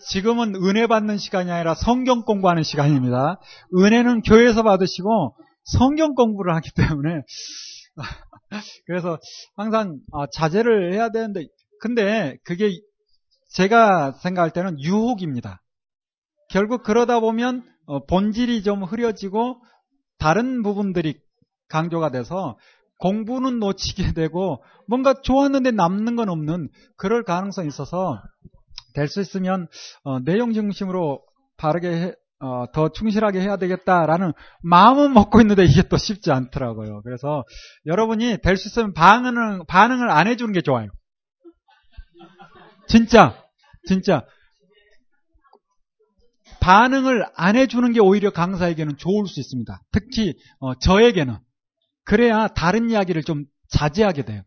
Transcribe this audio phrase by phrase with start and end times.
[0.00, 3.40] 지금은 은혜 받는 시간이 아니라 성경 공부하는 시간입니다.
[3.76, 7.22] 은혜는 교회에서 받으시고 성경 공부를 하기 때문에
[8.86, 9.18] 그래서
[9.56, 11.46] 항상 아, 자제를 해야 되는데
[11.80, 12.70] 근데 그게
[13.50, 15.62] 제가 생각할 때는 유혹입니다.
[16.48, 19.60] 결국 그러다 보면 어, 본질이 좀 흐려지고
[20.18, 21.18] 다른 부분들이
[21.68, 22.56] 강조가 돼서
[22.98, 28.20] 공부는 놓치게 되고 뭔가 좋았는데 남는 건 없는 그럴 가능성이 있어서
[28.98, 29.68] 될 수 있으면
[30.02, 31.22] 어, 내용 중심으로
[31.56, 34.32] 바르게 해, 어, 더 충실하게 해야 되겠다라는
[34.62, 37.02] 마음은 먹고 있는데 이게 또 쉽지 않더라고요.
[37.02, 37.44] 그래서
[37.86, 40.88] 여러분이 될 수 있으면 반응을 반응을 안 해주는 게 좋아요.
[42.88, 43.42] 진짜
[43.86, 44.24] 진짜
[46.60, 49.80] 반응을 안 해주는 게 오히려 강사에게는 좋을 수 있습니다.
[49.92, 51.36] 특히 어, 저에게는
[52.04, 54.42] 그래야 다른 이야기를 좀 자제하게 돼요.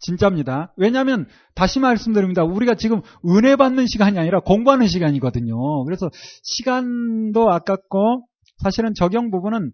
[0.00, 0.72] 진짜입니다.
[0.76, 2.42] 왜냐하면 다시 말씀드립니다.
[2.42, 5.84] 우리가 지금 은혜 받는 시간이 아니라 공부하는 시간이거든요.
[5.84, 6.10] 그래서
[6.42, 8.26] 시간도 아깝고
[8.62, 9.72] 사실은 적용 부분은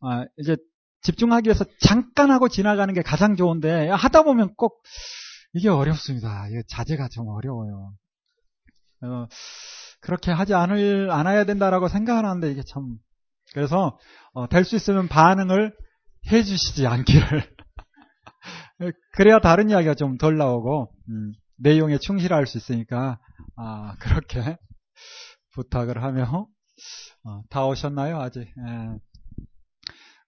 [0.00, 0.56] 아, 이제
[1.02, 4.82] 집중하기 위해서 잠깐 하고 지나가는 게 가장 좋은데 하다 보면 꼭
[5.54, 6.48] 이게 어렵습니다.
[6.48, 7.92] 이게 자제가 좀 어려워요.
[9.02, 9.26] 어,
[10.00, 12.96] 그렇게 하지 않을 않아야 된다라고 생각하는데 이게 참
[13.52, 13.98] 그래서
[14.32, 15.72] 어, 될 수 있으면 반응을
[16.30, 17.52] 해주시지 않기를
[19.12, 23.18] 그래야 다른 이야기가 좀 덜 나오고 음, 내용에 충실할 수 있으니까
[23.56, 24.58] 아, 그렇게
[25.54, 26.48] 부탁을 하며
[27.24, 28.40] 어, 다 오셨나요 아직?
[28.40, 28.98] 예.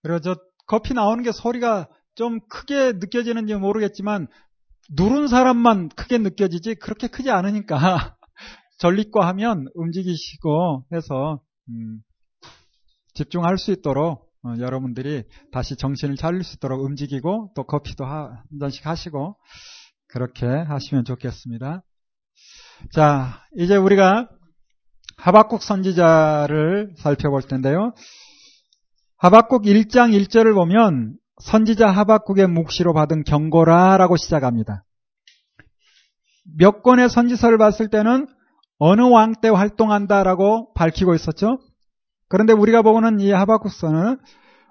[0.02, 4.28] 그리고 저 커피 나오는 게 소리가 좀 크게 느껴지는지 모르겠지만
[4.96, 7.76] 누른 사람만 크게 느껴지지 그렇게 크지 않으니까
[8.78, 12.00] 전립과 하면 움직이시고 해서 음,
[13.14, 18.58] 집중할 수 있도록 어, 여러분들이 다시 정신을 차릴 수 있도록 움직이고 또 커피도 하, 한
[18.60, 19.36] 잔씩 하시고
[20.06, 21.82] 그렇게 하시면 좋겠습니다.
[22.92, 24.28] 자, 이제 우리가
[25.16, 27.94] 하박국 선지자를 살펴볼 텐데요.
[29.16, 34.84] 하박국 1장 1절을 보면 선지자 하박국의 묵시로 받은 경고라라고 시작합니다.
[36.58, 38.26] 몇 권의 선지서를 봤을 때는
[38.78, 41.58] 어느 왕 때 활동한다라고 밝히고 있었죠.
[42.28, 44.18] 그런데 우리가 보고는 이 하박국서는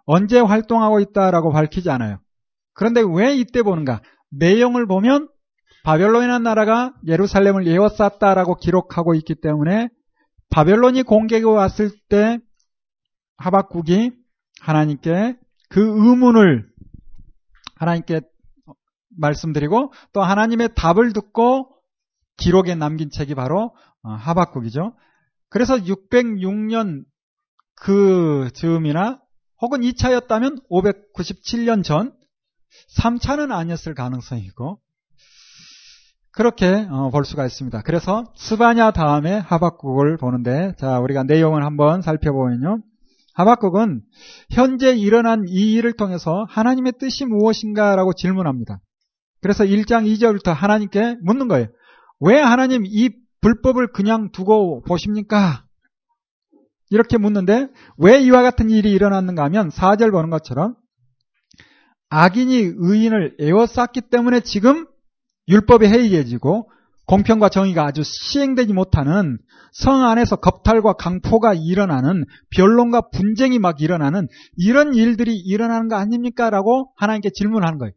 [0.06, 2.20] 언제 활동하고 있다라고 밝히지 않아요.
[2.74, 4.02] 그런데 왜 이때 보는가?
[4.32, 5.30] 내용을 보면
[5.84, 9.90] 바벨론이라는 나라가 예루살렘을 예워쌌다라고 기록하고 있기 때문에
[10.50, 12.40] 바벨론이 공격이 왔을 때
[13.38, 14.12] 하박국이
[14.62, 15.38] 하나님께
[15.70, 16.70] 그 의문을
[17.76, 18.22] 하나님께
[19.18, 21.70] 말씀드리고 또 하나님의 답을 듣고
[22.38, 24.96] 기록에 남긴 책이 바로 어, 하박국이죠.
[25.50, 27.04] 그래서 606년
[27.84, 29.20] 그 즈음이나
[29.62, 32.14] 혹은 2차였다면 597년 전
[32.98, 34.80] 3차는 아니었을 가능성이 고
[36.32, 37.82] 그렇게 어, 볼 수가 있습니다.
[37.82, 42.82] 그래서 스바냐 다음에 하박국을 보는데 자 우리가 내용을 한번 살펴보면요.
[43.34, 44.02] 하박국은
[44.50, 48.80] 현재 일어난 이 일을 통해서 하나님의 뜻이 무엇인가라고 질문합니다.
[49.42, 51.68] 그래서 1장 2절부터 하나님께 묻는 거예요.
[52.22, 53.10] 왜 하나님 이
[53.42, 55.66] 불법을 그냥 두고 보십니까?
[56.90, 57.68] 이렇게 묻는데
[57.98, 60.76] 왜 이와 같은 일이 일어났는가 하면 4절 보는 것처럼
[62.10, 64.86] 악인이 의인을 에워쌌기 때문에 지금
[65.48, 66.70] 율법이 해이해지고
[67.06, 69.38] 공평과 정의가 아주 시행되지 못하는
[69.72, 76.50] 성 안에서 겁탈과 강포가 일어나는 변론과 분쟁이 막 일어나는 이런 일들이 일어나는 거 아닙니까?
[76.50, 77.94] 라고 하나님께 질문하는 거예요.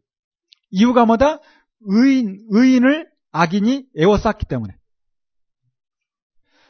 [0.71, 1.39] 이유가 뭐다?
[1.81, 4.76] 의인, 의인을 악인이 에워쌌기 때문에.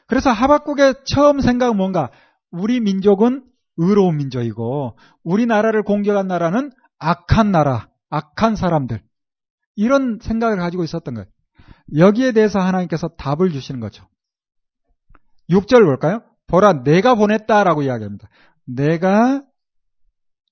[0.07, 2.09] 그래서 하박국의 처음 생각은 뭔가
[2.51, 3.43] 우리 민족은
[3.77, 9.01] 의로운 민족이고 우리나라를 공격한 나라는 악한 나라, 악한 사람들
[9.75, 11.27] 이런 생각을 가지고 있었던 거예요.
[11.95, 14.07] 여기에 대해서 하나님께서 답을 주시는 거죠.
[15.49, 16.21] 6절 볼까요?
[16.47, 18.27] 보라 내가 보냈다라고 이야기합니다.
[18.65, 19.43] 내가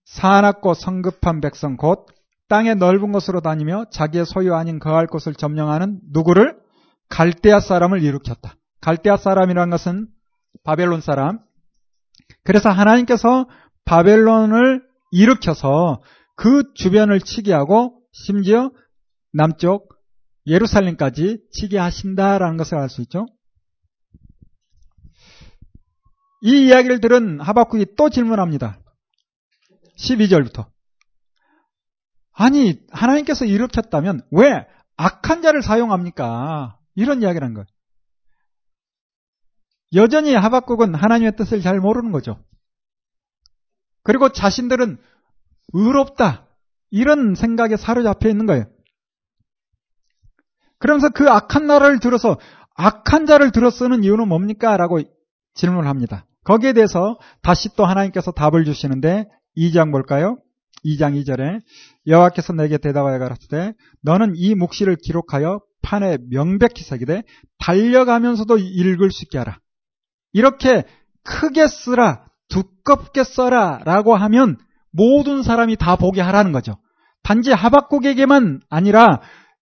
[0.06, 2.08] 사납고 성급한 백성 곧
[2.48, 6.58] 땅의 넓은 곳으로 다니며 자기의 소유 아닌 거할 곳을 점령하는 누구를
[7.10, 8.56] 갈대아 사람을 일으켰다.
[8.86, 10.08] 갈대아 사람이란 것은
[10.64, 11.40] 바벨론 사람.
[12.44, 13.50] 그래서 하나님께서
[13.84, 16.04] 바벨론을 일으켜서
[16.36, 18.70] 그 주변을 치게 하고 심지어
[19.34, 19.90] 남쪽
[20.46, 23.26] 예루살렘까지 치게 하신다라는 것을 알 수 있죠.
[26.42, 28.80] 이 이야기를 들은 하박국이 또 질문합니다.
[29.98, 30.70] 12절부터.
[32.34, 36.78] 아니, 하나님께서 일으켰다면 왜 악한 자를 사용합니까?
[36.94, 37.66] 이런 이야기를 한 거예요.
[39.94, 42.44] 여전히 하박국은 하나님의 뜻을 잘 모르는 거죠.
[44.04, 44.98] 그리고 자신들은
[45.74, 46.48] 의롭다.
[46.92, 48.66] 이런 생각에 사로잡혀 있는 거예요.
[50.78, 52.38] 그러면서 그 악한 나라를 들어서
[52.76, 54.78] 악한 자를 들어 쓰는 이유는 뭡니까?
[54.78, 55.02] 라고
[55.56, 56.26] 질문을 합니다.
[56.44, 59.28] 거기에 대해서 다시 또 하나님께서 답을 주시는데
[59.58, 60.38] 2장 볼까요?
[60.86, 61.62] 2장 2절에
[62.06, 67.24] 여호와께서 내게 대답하여 가라사대 너는 이 묵시를 기록하여 판에 명백히 새기되
[67.60, 69.60] 달려가면서도 읽을 수 있게 하라.
[70.36, 70.84] 이렇게
[71.24, 74.58] 크게 쓰라, 두껍게 써라 라고 하면
[74.92, 76.76] 모든 사람이 다 보게 하라는 거죠.
[77.24, 79.22] 단지 하박국에게만 아니라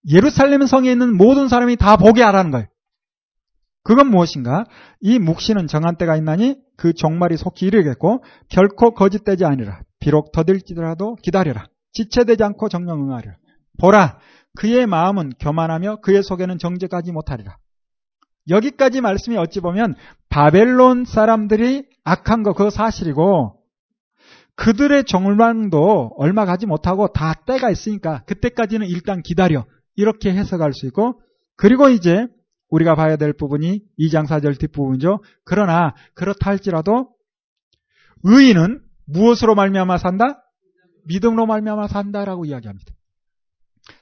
[0.09, 2.65] 예루살렘 성에 있는 모든 사람이 다 보게 하라는 거예요.
[3.83, 4.65] 그건 무엇인가?
[4.99, 11.67] 이 묵시는 정한 때가 있나니 그 종말이 속히 이르겠고 결코 거짓되지 아니라 비록 더딜지라도 기다려라.
[11.91, 13.35] 지체되지 않고 정령 응하리라.
[13.79, 14.17] 보라
[14.57, 17.57] 그의 마음은 교만하며 그의 속에는 정죄까지 못하리라.
[18.49, 19.95] 여기까지 말씀이 어찌 보면
[20.29, 23.59] 바벨론 사람들이 악한 거 그거 사실이고
[24.55, 31.21] 그들의 종말도 얼마 가지 못하고 다 때가 있으니까 그때까지는 일단 기다려 이렇게 해석할 수 있고
[31.55, 32.27] 그리고 이제
[32.69, 35.21] 우리가 봐야 될 부분이 2장 4절 뒷부분이죠.
[35.43, 37.09] 그러나 그렇다 할지라도
[38.23, 40.43] 의인은 무엇으로 말미암아 산다?
[41.05, 42.93] 믿음으로 말미암아 산다라고 이야기합니다.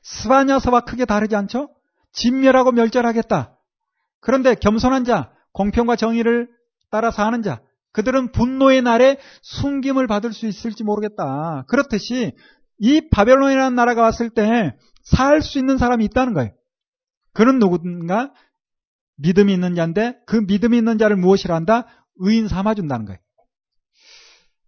[0.03, 1.69] 스바냐서와 크게 다르지 않죠?
[2.13, 3.57] 진멸하고 멸절하겠다.
[4.21, 6.50] 그런데 겸손한 자, 공평과 정의를
[6.89, 11.65] 따라 사는 자, 그들은 분노의 날에 숨김을 받을 수 있을지 모르겠다.
[11.68, 12.33] 그렇듯이
[12.77, 16.51] 이 바벨론이라는 나라가 왔을 때 살 수 있는 사람이 있다는 거예요.
[17.33, 18.31] 그는 누군가
[19.18, 21.85] 믿음이 있는 자인데 그 믿음이 있는 자를 무엇이라 한다?
[22.17, 23.19] 의인 삼아준다는 거예요.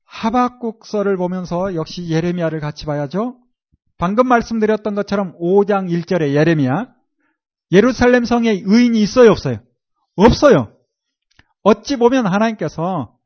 [0.06, 3.40] 하박국서를 보면서 역시 예레미야를 같이 봐야죠.
[3.98, 6.94] 방금 말씀드렸던 것처럼 5장 1절에 예레미야
[7.74, 9.58] 예루살렘 성에 의인이 있어요 없어요?
[10.16, 10.74] 없어요.
[11.64, 13.18] 어찌 보면 하나님께서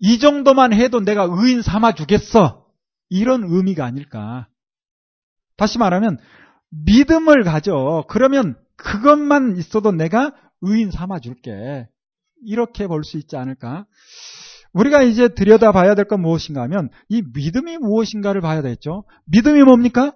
[0.00, 2.66] 이 정도만 해도 내가 의인 삼아 주겠어.
[3.10, 4.48] 이런 의미가 아닐까.
[5.56, 6.18] 다시 말하면
[6.70, 8.04] 믿음을 가져.
[8.08, 10.32] 그러면 그것만 있어도 내가
[10.62, 11.86] 의인 삼아 줄게.
[12.46, 13.86] 이렇게 볼 수 있지 않을까?
[14.72, 19.04] 우리가 이제 들여다 봐야 될 건 무엇인가 하면 이 믿음이 무엇인가를 봐야 되겠죠.
[19.26, 20.14] 믿음이 뭡니까?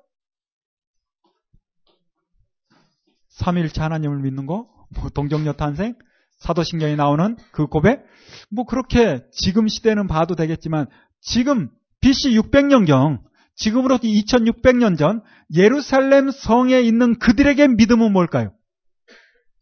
[3.34, 5.94] 삼일차 하나님을 믿는 거, 뭐 동정녀 탄생,
[6.38, 8.04] 사도신경에 나오는 그 고백,
[8.50, 10.86] 뭐 그렇게 지금 시대는 봐도 되겠지만
[11.20, 11.70] 지금
[12.00, 13.20] BC 600년경,
[13.56, 15.22] 지금으로부터 2600년 전
[15.54, 18.52] 예루살렘 성에 있는 그들에게 믿음은 뭘까요?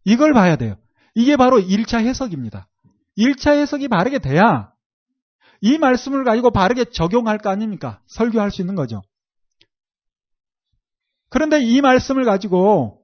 [0.04, 0.76] 이걸 봐야 돼요.
[1.14, 2.68] 이게 바로 1차 해석입니다.
[3.18, 4.72] 1차 해석이 바르게 돼야
[5.60, 8.00] 이 말씀을 가지고 바르게 적용할 거 아닙니까?
[8.06, 9.02] 설교할 수 있는 거죠.
[11.28, 13.01] 그런데 이 말씀을 가지고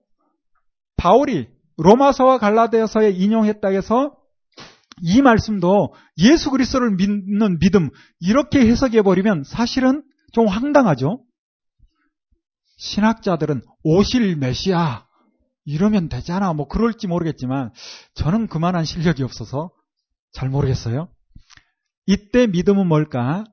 [0.99, 1.49] 바울이
[1.79, 4.15] 로마서와 갈라디아서에 인용했다 해서
[5.01, 7.89] 이 말씀도 예수 그리스도를 믿는 믿음
[8.21, 10.03] 이렇게 해석해 버리면 사실은
[10.33, 11.25] 좀 황당하죠.
[12.77, 15.07] 신학자들은 오실 메시아
[15.65, 16.53] 이러면 되잖아.
[16.53, 17.73] 뭐 그럴지 모르겠지만
[18.15, 19.71] 저는 그만한 실력이 없어서
[20.33, 21.09] 잘 모르겠어요.
[22.07, 23.45] 이때 믿음은 뭘까?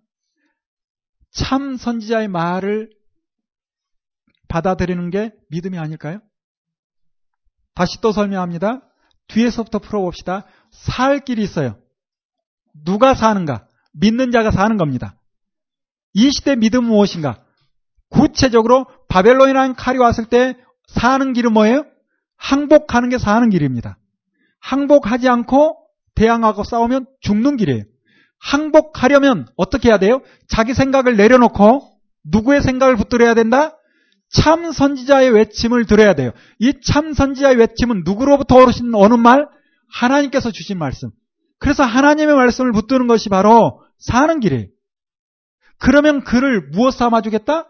[1.31, 2.89] 참 선지자의 말을
[4.47, 6.21] 받아들이는 게 믿음이 아닐까요?
[7.75, 8.81] 다시 또 설명합니다.
[9.27, 10.45] 뒤에서부터 풀어봅시다.
[10.71, 11.77] 살 길이 있어요.
[12.83, 13.67] 누가 사는가?
[13.93, 15.15] 믿는 자가 사는 겁니다.
[16.13, 17.43] 이 시대 믿음은 무엇인가?
[18.09, 20.57] 구체적으로 바벨론이라는 칼이 왔을 때
[20.87, 21.85] 사는 길은 뭐예요?
[22.37, 23.97] 항복하는 게 사는 길입니다.
[24.59, 25.77] 항복하지 않고
[26.15, 27.83] 대항하고 싸우면 죽는 길이에요.
[28.39, 30.21] 항복하려면 어떻게 해야 돼요?
[30.47, 33.77] 자기 생각을 내려놓고 누구의 생각을 붙들어야 된다?
[34.35, 36.31] 참 선지자의 외침을 들어야 돼요.
[36.59, 39.47] 이 참 선지자의 외침은 누구로부터 오신 어느 말?
[39.89, 41.11] 하나님께서 주신 말씀.
[41.57, 44.67] 그래서 하나님의 말씀을 붙드는 것이 바로 사는 길이에요.
[45.77, 47.69] 그러면 그를 무엇 삼아주겠다?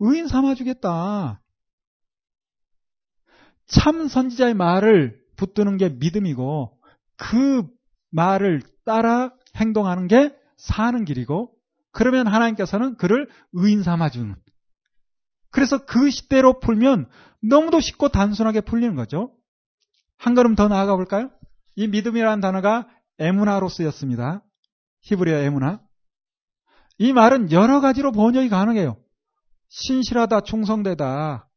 [0.00, 1.40] 의인 삼아주겠다.
[3.66, 6.78] 참 선지자의 말을 붙드는 게 믿음이고
[7.16, 7.64] 그
[8.10, 11.50] 말을 따라 행동하는 게 사는 길이고
[11.90, 14.34] 그러면 하나님께서는 그를 의인 삼아주는
[15.54, 17.08] 그래서 그 시대로 풀면
[17.40, 19.32] 너무도 쉽고 단순하게 풀리는 거죠.
[20.18, 21.30] 한 걸음 더 나아가 볼까요?
[21.76, 22.88] 이 믿음이라는 단어가
[23.20, 24.42] 에무나로 쓰였습니다.
[25.02, 25.80] 히브리어 에무나.
[26.98, 28.96] 이 말은 여러 가지로 번역이 가능해요.
[29.68, 31.48] 신실하다, 충성되다,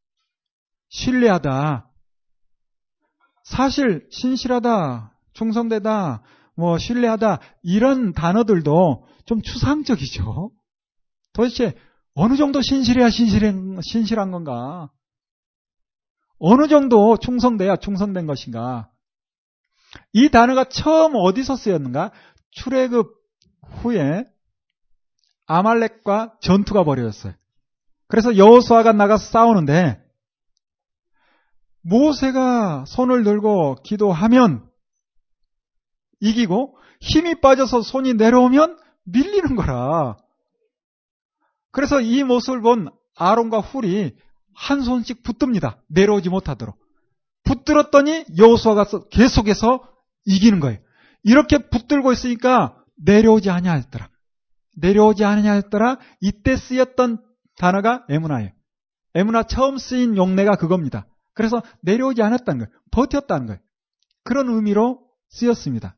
[0.90, 1.90] 신뢰하다.
[3.46, 6.22] 사실 신실하다, 충성되다,
[6.56, 10.52] 뭐 신뢰하다 이런 단어들도 좀 추상적이죠.
[11.34, 11.76] 도대체
[12.20, 14.90] 어느 정도 신실해야 신실한, 신실한 건가?
[16.40, 18.90] 어느 정도 충성돼야 충성된 것인가?
[20.14, 22.12] 이 단어가 처음 어디서 쓰였는가?
[22.50, 23.14] 출애굽
[23.82, 24.26] 후에
[25.46, 27.34] 아말렉과 전투가 벌어졌어요.
[28.08, 30.04] 그래서 여호수아가 나가서 싸우는데
[31.84, 34.68] 모세가 손을 들고 기도하면
[36.20, 40.18] 이기고 힘이 빠져서 손이 내려오면 밀리는 거라.
[41.78, 44.16] 그래서 이 모습을 본 아론과 훌이
[44.56, 45.80] 한 손씩 붙듭니다.
[45.90, 46.76] 내려오지 못하도록.
[47.44, 49.88] 붙들었더니 여호수아가 계속해서
[50.26, 50.80] 이기는 거예요.
[51.22, 54.10] 이렇게 붙들고 있으니까 내려오지 아니하였더라.
[54.76, 56.00] 내려오지 아니하였더라.
[56.20, 57.24] 이때 쓰였던
[57.58, 58.50] 단어가 에무나예요.
[59.14, 61.06] 에무나 처음 쓰인 용례가 그겁니다.
[61.36, 62.82] 그래서 내려오지 않았다는 거예요.
[62.90, 63.60] 버텼다는 거예요.
[64.24, 65.96] 그런 의미로 쓰였습니다.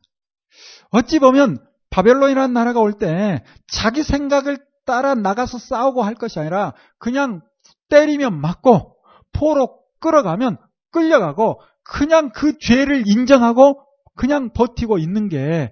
[0.92, 4.58] 어찌 보면 바벨론이라는 나라가 올 때 자기 생각을
[4.89, 7.41] 따라 나가서 싸우고 할 것이 아니라 그냥
[7.89, 8.96] 때리면 맞고
[9.34, 10.58] 포로 끌어가면
[10.89, 13.84] 끌려가고 그냥 그 죄를 인정하고
[14.15, 15.72] 그냥 버티고 있는 게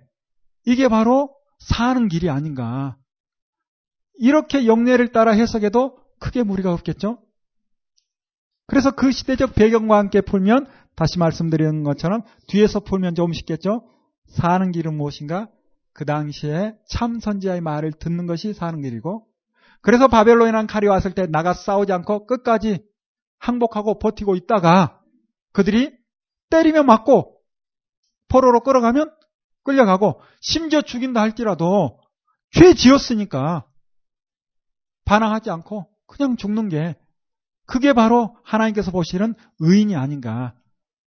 [0.68, 2.96] 이게 바로 사는 길이 아닌가.
[4.20, 7.18] 이렇게 영례를 따라 해석해도 크게 무리가 없겠죠?
[8.68, 13.84] 그래서 그 시대적 배경과 함께 풀면 다시 말씀드리는 것처럼 뒤에서 풀면 좀 쉽겠죠?
[14.28, 15.50] 사는 길은 무엇인가?
[15.98, 19.26] 그 당시에 참 선지자의 말을 듣는 것이 사는 길이고
[19.82, 22.86] 그래서 바벨론이라는 칼이 왔을 때 나가 싸우지 않고 끝까지
[23.40, 25.02] 항복하고 버티고 있다가
[25.54, 25.98] 그들이
[26.52, 27.42] 때리면 맞고
[28.28, 29.12] 포로로 끌어가면
[29.64, 32.00] 끌려가고 심지어 죽인다 할지라도
[32.52, 33.66] 죄 지었으니까
[35.06, 36.96] 반항하지 않고 그냥 죽는 게
[37.66, 40.54] 그게 바로 하나님께서 보시는 의인이 아닌가.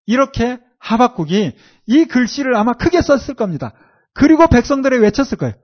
[0.06, 1.52] 이렇게 하박국이
[1.86, 3.72] 이 글씨를 아마 크게 썼을 겁니다.
[4.14, 5.54] 그리고 백성들에 외쳤을 거예요.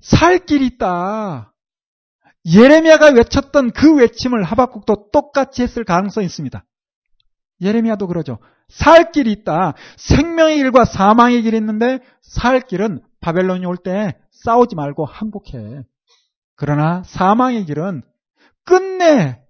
[0.00, 1.52] 살길 있다.
[2.44, 6.64] 예레미야가 외쳤던 그 외침을 하박국도 똑같이 했을 가능성이 있습니다.
[7.60, 8.38] 예레미야도 그러죠.
[8.68, 9.74] 살 길이 있다.
[9.96, 15.82] 생명의 길과 사망의 길이 있는데 살 길은 바벨론이 올 때 싸우지 말고 항복해.
[16.56, 18.02] 그러나 사망의 길은
[18.64, 19.40] 끝내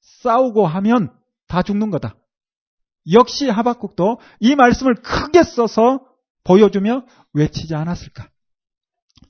[0.00, 1.12] 싸우고 하면
[1.48, 2.14] 다 죽는 거다.
[3.10, 6.00] 역시 하박국도 이 말씀을 크게 써서
[6.48, 8.28] 보여주며 외치지 않았을까.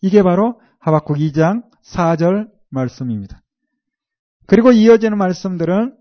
[0.00, 3.42] 이게 바로 하박국 2장 4절 말씀입니다.
[4.46, 5.96] 그리고 이어지는 말씀들은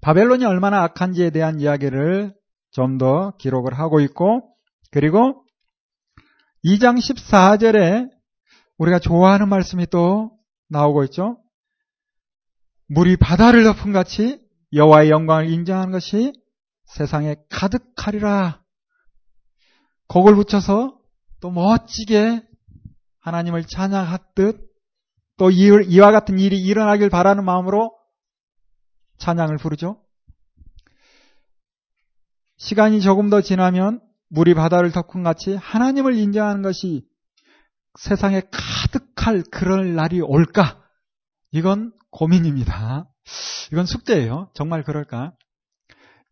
[0.00, 2.34] 바벨론이 얼마나 악한지에 대한 이야기를
[2.70, 4.54] 좀 더 기록을 하고 있고
[4.92, 5.44] 그리고
[6.64, 8.08] 2장 14절에
[8.78, 10.30] 우리가 좋아하는 말씀이 또
[10.68, 11.42] 나오고 있죠.
[12.86, 14.40] 물이 바다를 덮은 같이
[14.72, 16.32] 여호와의 영광을 인정하는 것이
[16.86, 18.59] 세상에 가득하리라.
[20.10, 20.98] 곡을 붙여서
[21.40, 22.42] 또 멋지게
[23.20, 24.68] 하나님을 찬양하듯
[25.38, 27.96] 또 이와 같은 일이 일어나길 바라는 마음으로
[29.18, 30.02] 찬양을 부르죠.
[32.56, 34.00] 시간이 조금 더 지나면
[34.30, 37.06] 물이 바다를 덮은 같이 하나님을 인정하는 것이
[37.98, 40.82] 세상에 가득할 그런 날이 올까?
[41.52, 43.08] 이건 고민입니다.
[43.72, 44.50] 이건 숙제예요.
[44.54, 45.34] 정말 그럴까?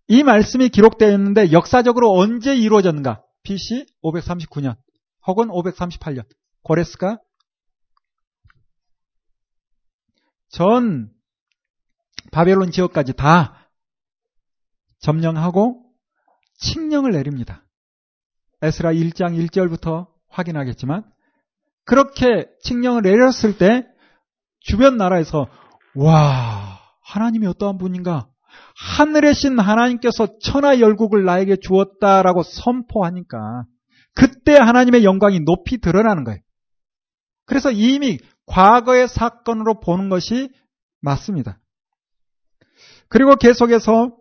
[0.09, 3.23] 이 말씀이 기록되어 있는데 역사적으로 언제 이루어졌는가?
[3.49, 4.77] BC 539년
[5.27, 6.27] 혹은 538년.
[6.63, 7.19] 고레스가
[10.51, 11.11] 전
[12.31, 13.71] 바벨론 지역까지 다
[14.99, 15.83] 점령하고
[16.59, 17.65] 칙령을 내립니다.
[18.61, 21.11] 에스라 1장 1절부터 확인하겠지만
[21.85, 23.87] 그렇게 칙령을 내렸을 때
[24.61, 25.49] 주변 나라에서
[25.95, 28.29] 와 하나님이 어떠한 분인가
[28.77, 33.65] 하늘의 신 하나님께서 천하 열국을 나에게 주었다라고 선포하니까
[34.15, 36.41] 그때 하나님의 영광이 높이 드러나는 거예요.
[37.47, 40.51] 그래서 이미 과거의 사건으로 보는 것이
[41.01, 41.59] 맞습니다.
[43.09, 44.13] 그리고 계속해서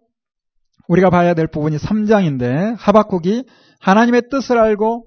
[0.88, 3.46] 우리가 봐야 될 부분이 3장인데 하박국이
[3.79, 5.05] 하나님의 뜻을 알고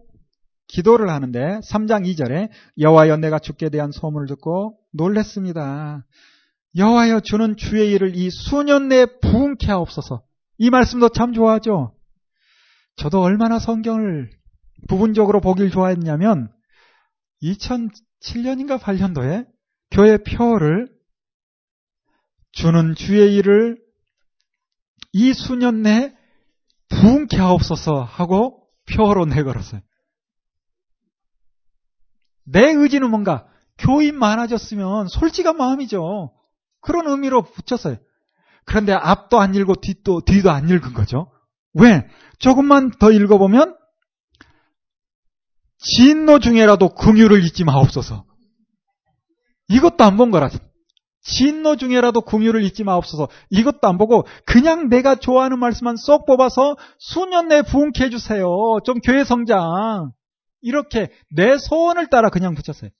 [0.68, 2.48] 기도를 하는데 3장 2절에
[2.78, 6.04] 여호와여 내가 죽게 대한 소문을 듣고 놀랬습니다.
[6.76, 10.22] 여호와여 주는 주의 일을 이 수년 내에 부흥케 하옵소서.
[10.58, 11.94] 이 말씀도 참 좋아하죠.
[12.96, 14.30] 저도 얼마나 성경을
[14.88, 16.52] 부분적으로 보길 좋아했냐면
[17.42, 19.46] 2007년인가 8년도에
[19.90, 20.88] 교회 표를
[22.52, 23.78] 주는 주의 일을
[25.12, 26.14] 이 수년 내에
[26.88, 29.80] 부흥케 하옵소서 하고 표로 내걸었어요.
[32.44, 33.46] 내 의지는 뭔가
[33.78, 36.32] 교인 많아졌으면 솔직한 마음이죠.
[36.80, 37.96] 그런 의미로 붙였어요.
[38.64, 41.30] 그런데 앞도 안 읽고 뒤도, 뒤도 안 읽은 거죠.
[41.74, 42.06] 왜?
[42.38, 43.76] 조금만 더 읽어보면
[45.78, 48.24] 진노 중에라도 긍휼을 잊지 마옵소서.
[49.68, 50.50] 이것도 안 본 거라.
[51.22, 53.28] 진노 중에라도 긍휼을 잊지 마옵소서.
[53.50, 58.46] 이것도 안 보고 그냥 내가 좋아하는 말씀만 쏙 뽑아서 수년 내에 부흥케 해주세요.
[58.84, 60.12] 좀 교회 성장.
[60.62, 62.90] 이렇게 내 소원을 따라 그냥 붙였어요.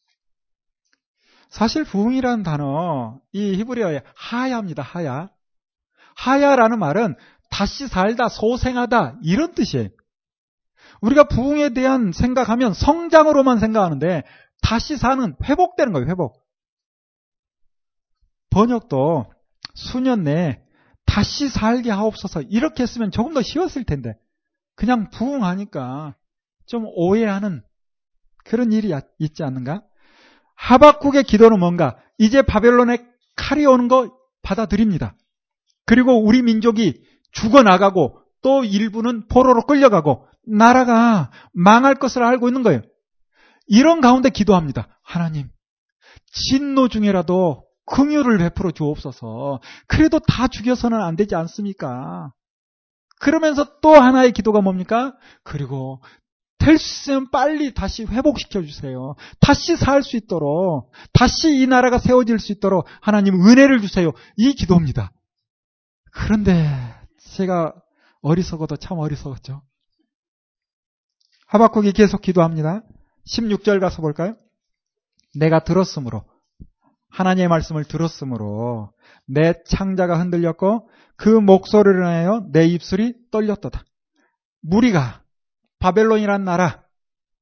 [1.51, 4.83] 사실 부흥이라는 단어 이 히브리어에 하야입니다.
[4.83, 5.31] 하야.
[6.17, 7.17] 하야라는 말은
[7.51, 9.89] 다시 살다, 소생하다, 이런 뜻이에요.
[11.01, 14.23] 우리가 부흥에 대한 생각하면 성장으로만 생각하는데,
[14.63, 16.45] 다시 사는, 회복되는 거예요, 회복.
[18.51, 19.33] 번역도
[19.75, 20.63] 수년 내에
[21.07, 24.15] 다시 살게 하옵소서, 이렇게 했으면 조금 더 쉬웠을 텐데,
[24.77, 26.15] 그냥 부흥하니까
[26.67, 27.63] 좀 오해하는
[28.45, 29.83] 그런 일이 있지 않는가?
[30.61, 31.97] 하박국의 기도는 뭔가?
[32.19, 32.99] 이제 바벨론에
[33.35, 35.15] 칼이 오는 거 받아들입니다.
[35.87, 37.03] 그리고 우리 민족이
[37.33, 42.83] 죽어나가고 또 일부는 포로로 끌려가고 나라가 망할 것을 알고 있는 거예요.
[43.67, 44.89] 이런 가운데 기도합니다.
[45.03, 45.49] 하나님,
[46.33, 49.61] 진노 중에라도 긍휼을 베풀어 주옵소서.
[49.87, 52.33] 그래도 다 죽여서는 안 되지 않습니까?
[53.19, 55.15] 그러면서 또 하나의 기도가 뭡니까?
[55.43, 56.03] 그리고
[56.61, 59.15] 될 수 있으면 빨리 다시 회복시켜 주세요.
[59.41, 64.13] 다시 살 수 있도록, 다시 이 나라가 세워질 수 있도록 하나님 은혜를 주세요.
[64.37, 65.11] 이 기도입니다.
[66.13, 66.69] 그런데
[67.33, 67.75] 제가
[68.23, 69.63] 어리석어도 참 어리석었죠.
[71.47, 72.83] 하박국이 계속 기도합니다.
[73.27, 74.37] 16절 가서 볼까요?
[75.35, 76.25] 내가 들었으므로
[77.11, 78.93] 하나님의 말씀을 들었으므로
[79.27, 83.85] 내 창자가 흔들렸고 그 목소리를 인하여 내 입술이 떨렸도다.
[84.63, 85.23] 무리가
[85.81, 86.83] 바벨론이란 나라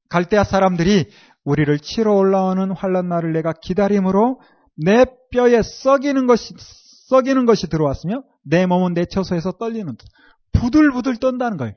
[0.09, 1.09] 갈대아 사람들이
[1.43, 4.41] 우리를 치러 올라오는 환란 날을 내가 기다림으로
[4.75, 6.53] 내 뼈에 썩이는 것이
[7.09, 10.07] 썩이는 것이 들어왔으며 내 몸은 내 처소에서 떨리는 듯.
[10.53, 11.73] 부들부들 떤다는 거예요.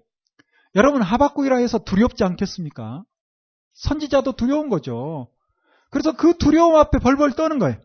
[0.74, 3.02] 여러분 하박국이라 해서 두렵지 않겠습니까?
[3.74, 5.28] 선지자도 두려운 거죠.
[5.90, 7.76] 그래서 그 두려움 앞에 벌벌 떠는 거예요.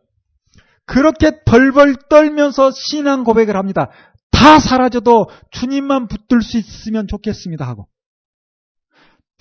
[0.86, 3.90] 그렇게 벌벌 떨면서 신앙 고백을 합니다.
[4.32, 7.88] 다 사라져도 주님만 붙들 수 있으면 좋겠습니다 하고.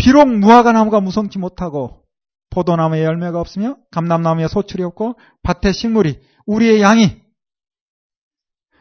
[0.07, 2.05] 비록 무화과 나무가 무성치 못하고
[2.51, 7.21] 포도나무에 열매가 없으며 감람나무에 소출이 없고 밭에 식물이 우리의 양이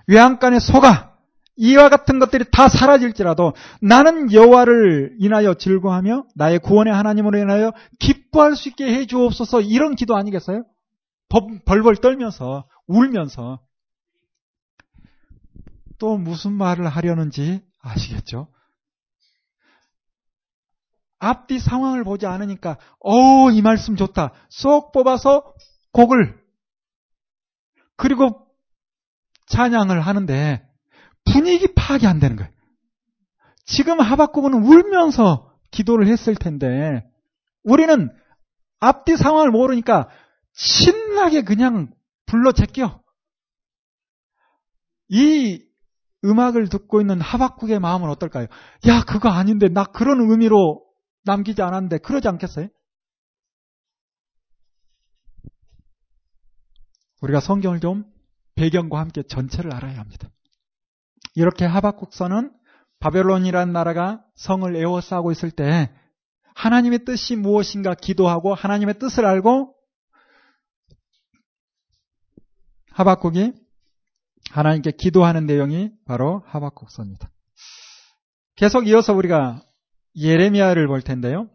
[0.06, 1.18] 외양간의 소가
[1.56, 8.70] 이와 같은 것들이 다 사라질지라도 나는 여호와를 인하여 즐거하며 나의 구원의 하나님으로 인하여 기뻐할 수
[8.70, 10.64] 있게 해 주옵소서 이런 기도 아니겠어요?
[11.66, 13.62] 벌벌 떨면서 울면서
[15.98, 18.48] 또 무슨 말을 하려는지 아시겠죠?
[21.26, 24.32] 앞뒤 상황을 보지 않으니까 어 이 말씀 좋다.
[24.50, 25.54] 쏙 뽑아서
[25.92, 26.38] 곡을
[27.98, 28.48] 그리고
[29.48, 30.68] 찬양을 하는데
[31.32, 32.52] 분위기 파악이 안 되는 거예요.
[33.66, 37.04] 지금 하박국은 울면서 기도를 했을 텐데
[37.64, 38.10] 우리는
[38.80, 40.10] 앞뒤 상황을 모르니까
[40.54, 41.92] 신나게 그냥
[42.26, 43.02] 불러 제껴.
[45.08, 45.64] 이
[46.24, 48.48] 음악을 듣고 있는 하박국의 마음은 어떨까요?
[48.88, 50.85] 야, 그거 아닌데, 나 그런 의미로
[51.26, 52.68] 남기지 않았는데, 그러지 않겠어요?
[57.22, 58.06] 우리가 성경을 좀
[58.56, 60.30] 배경과 함께 전체를 알아야 합니다.
[61.34, 62.54] 이렇게 하박국서는
[63.00, 65.94] 바벨론이라는 나라가 성을 에워싸고 있을 때
[66.56, 69.76] 하나님의 뜻이 무엇인가 기도하고 하나님의 뜻을 알고
[72.92, 73.54] 하박국이
[74.52, 77.30] 하나님께 기도하는 내용이 바로 하박국서입니다.
[78.56, 79.65] 계속 이어서 우리가
[80.18, 81.50] 예레미야를 볼 텐데요.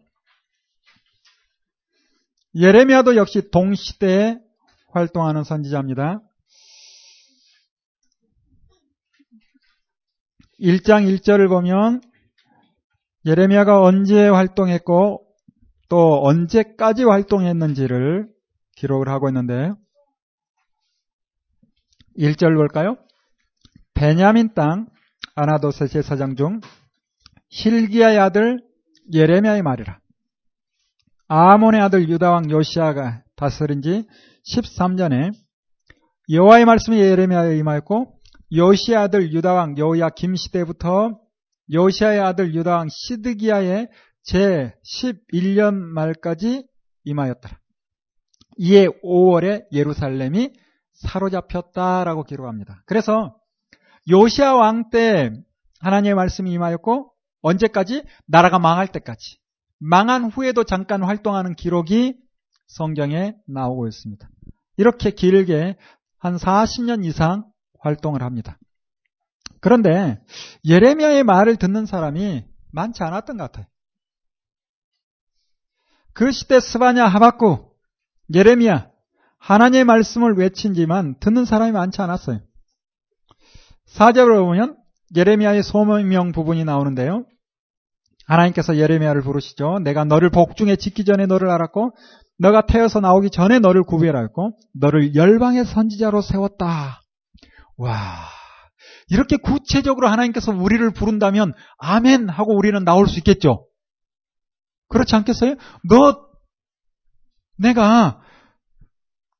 [2.55, 4.37] 예레미야도 역시 동시대에
[4.89, 6.21] 활동하는 선지자입니다.
[10.59, 12.01] 1장 1절을 보면
[13.25, 15.25] 예레미야가 언제 활동했고
[15.89, 18.29] 또 언제까지 활동했는지를
[18.75, 19.71] 기록을 하고 있는데
[22.17, 22.97] 1절 볼까요?
[23.93, 24.87] 베냐민 땅
[25.35, 26.59] 아나도셋의 사장 중
[27.51, 28.59] 힐기야의 아들
[29.13, 29.99] 예레미야의 말이라.
[31.27, 34.05] 아몬의 아들 유다왕 요시아가 다스린 지
[34.53, 35.31] 13년에
[36.29, 38.19] 여호와의 말씀이 예레미야에 임하였고
[38.53, 41.19] 요시아 아들 유다왕 여호야 김 시대부터
[41.71, 43.89] 요시아의 아들 유다왕 시드기야의
[44.23, 46.65] 제 11년 말까지
[47.03, 47.57] 임하였더라.
[48.57, 50.53] 이에 5월에 예루살렘이
[50.93, 52.83] 사로잡혔다라고 기록합니다.
[52.85, 53.35] 그래서
[54.09, 55.31] 요시아 왕 때
[55.79, 57.11] 하나님의 말씀이 임하였고
[57.41, 58.03] 언제까지?
[58.25, 59.37] 나라가 망할 때까지.
[59.79, 62.15] 망한 후에도 잠깐 활동하는 기록이
[62.67, 64.29] 성경에 나오고 있습니다.
[64.77, 65.75] 이렇게 길게
[66.17, 67.45] 한 40년 이상
[67.79, 68.57] 활동을 합니다.
[69.59, 70.19] 그런데
[70.65, 73.65] 예레미야의 말을 듣는 사람이 많지 않았던 것 같아요.
[76.13, 77.71] 그 시대 스바냐 하박구
[78.33, 78.89] 예레미야
[79.37, 82.39] 하나님의 말씀을 외친지만 듣는 사람이 많지 않았어요.
[83.85, 84.77] 사절을 보면
[85.15, 87.25] 예레미야의 소명 부분이 나오는데요.
[88.27, 89.79] 하나님께서 예레미야를 부르시죠.
[89.79, 91.91] 내가 너를 복중에 짓기 전에 너를 알았고
[92.39, 97.01] 너가 태어서 나오기 전에 너를 구별하였고 너를 열방의 선지자로 세웠다.
[97.77, 97.89] 와,
[99.09, 103.67] 이렇게 구체적으로 하나님께서 우리를 부른다면 아멘 하고 우리는 나올 수 있겠죠.
[104.87, 105.55] 그렇지 않겠어요?
[105.89, 106.25] 너
[107.57, 108.21] 내가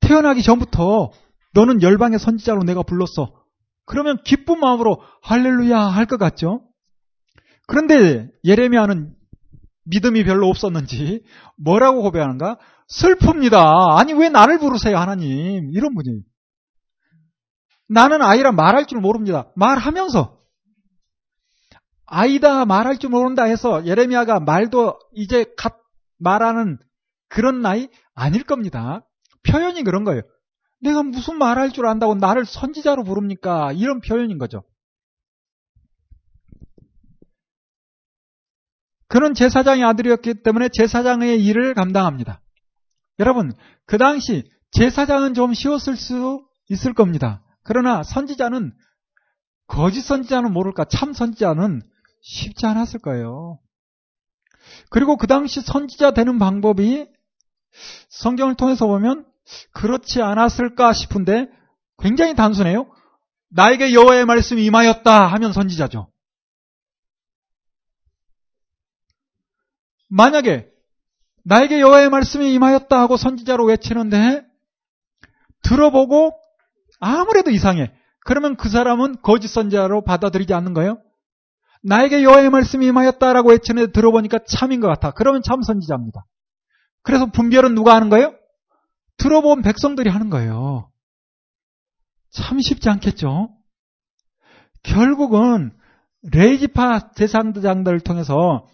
[0.01, 1.11] 태어나기 전부터
[1.53, 3.40] 너는 열방의 선지자로 내가 불렀어.
[3.85, 6.61] 그러면 기쁜 마음으로 할렐루야 할 것 같죠?
[7.67, 9.13] 그런데 예레미야는
[9.85, 11.23] 믿음이 별로 없었는지
[11.57, 12.57] 뭐라고 고백하는가?
[12.89, 13.97] 슬픕니다.
[13.97, 16.21] 아니 왜 나를 부르세요 하나님 이런 분이
[17.87, 19.51] 나는 아이라 말할 줄 모릅니다.
[19.55, 20.37] 말하면서
[22.05, 25.77] 아이다 말할 줄 모른다 해서 예레미야가 말도 이제 갓
[26.19, 26.77] 말하는
[27.29, 29.05] 그런 나이 아닐 겁니다.
[29.47, 30.21] 표현이 그런 거예요.
[30.81, 33.71] 내가 무슨 말할 줄 안다고 나를 선지자로 부릅니까?
[33.71, 34.63] 이런 표현인 거죠.
[39.07, 42.41] 그는 제사장의 아들이었기 때문에 제사장의 일을 감당합니다.
[43.19, 43.53] 여러분,
[43.85, 47.43] 그 당시 제사장은 좀 쉬웠을 수 있을 겁니다.
[47.63, 48.73] 그러나 선지자는
[49.67, 51.81] 거짓 선지자는 모를까 참 선지자는
[52.21, 53.59] 쉽지 않았을 거예요.
[54.89, 57.07] 그리고 그 당시 선지자 되는 방법이
[58.09, 59.25] 성경을 통해서 보면
[59.73, 61.47] 그렇지 않았을까 싶은데
[61.99, 62.91] 굉장히 단순해요.
[63.49, 66.09] 나에게 여호와의 말씀이 임하였다 하면 선지자죠.
[70.09, 70.69] 만약에
[71.43, 74.45] 나에게 여호와의 말씀이 임하였다 하고 선지자로 외치는데
[75.63, 76.33] 들어보고
[76.99, 77.93] 아무래도 이상해.
[78.25, 81.01] 그러면 그 사람은 거짓 선지자로 받아들이지 않는 거예요?
[81.83, 85.11] 나에게 여호와의 말씀이 임하였다라고 외치는데 들어보니까 참인 것 같아.
[85.11, 86.25] 그러면 참 선지자입니다.
[87.01, 88.35] 그래서 분별은 누가 하는 거예요?
[89.21, 90.89] 들어본 백성들이 하는 거예요.
[92.31, 93.49] 참 쉽지 않겠죠?
[94.83, 95.71] 결국은
[96.23, 98.67] 레이지파 제사장들을 통해서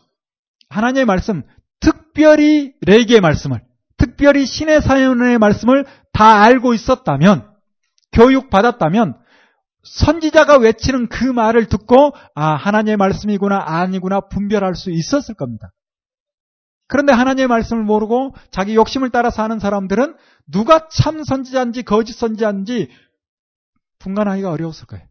[0.70, 1.44] 하나님의 말씀,
[1.80, 3.62] 특별히 레이기의 말씀을,
[3.98, 7.50] 특별히 신의 사연의 말씀을 다 알고 있었다면,
[8.14, 9.18] 교육받았다면,
[9.84, 15.72] 선지자가 외치는 그 말을 듣고, 아, 하나님의 말씀이구나, 아니구나, 분별할 수 있었을 겁니다.
[16.88, 20.16] 그런데 하나님의 말씀을 모르고 자기 욕심을 따라 사는 사람들은
[20.48, 22.90] 누가 참 선지자인지 거짓 선지자인지
[24.00, 25.06] 분간하기가 어려웠을 거예요.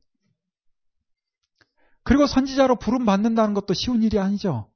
[2.02, 4.70] 그리고 선지자로 부름 받는다는 것도 쉬운 일이 아니죠.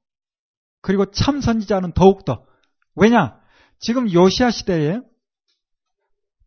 [0.81, 2.45] 그리고 참 선지자는 더욱더.
[2.95, 3.39] 왜냐?
[3.79, 4.99] 지금 요시아 시대에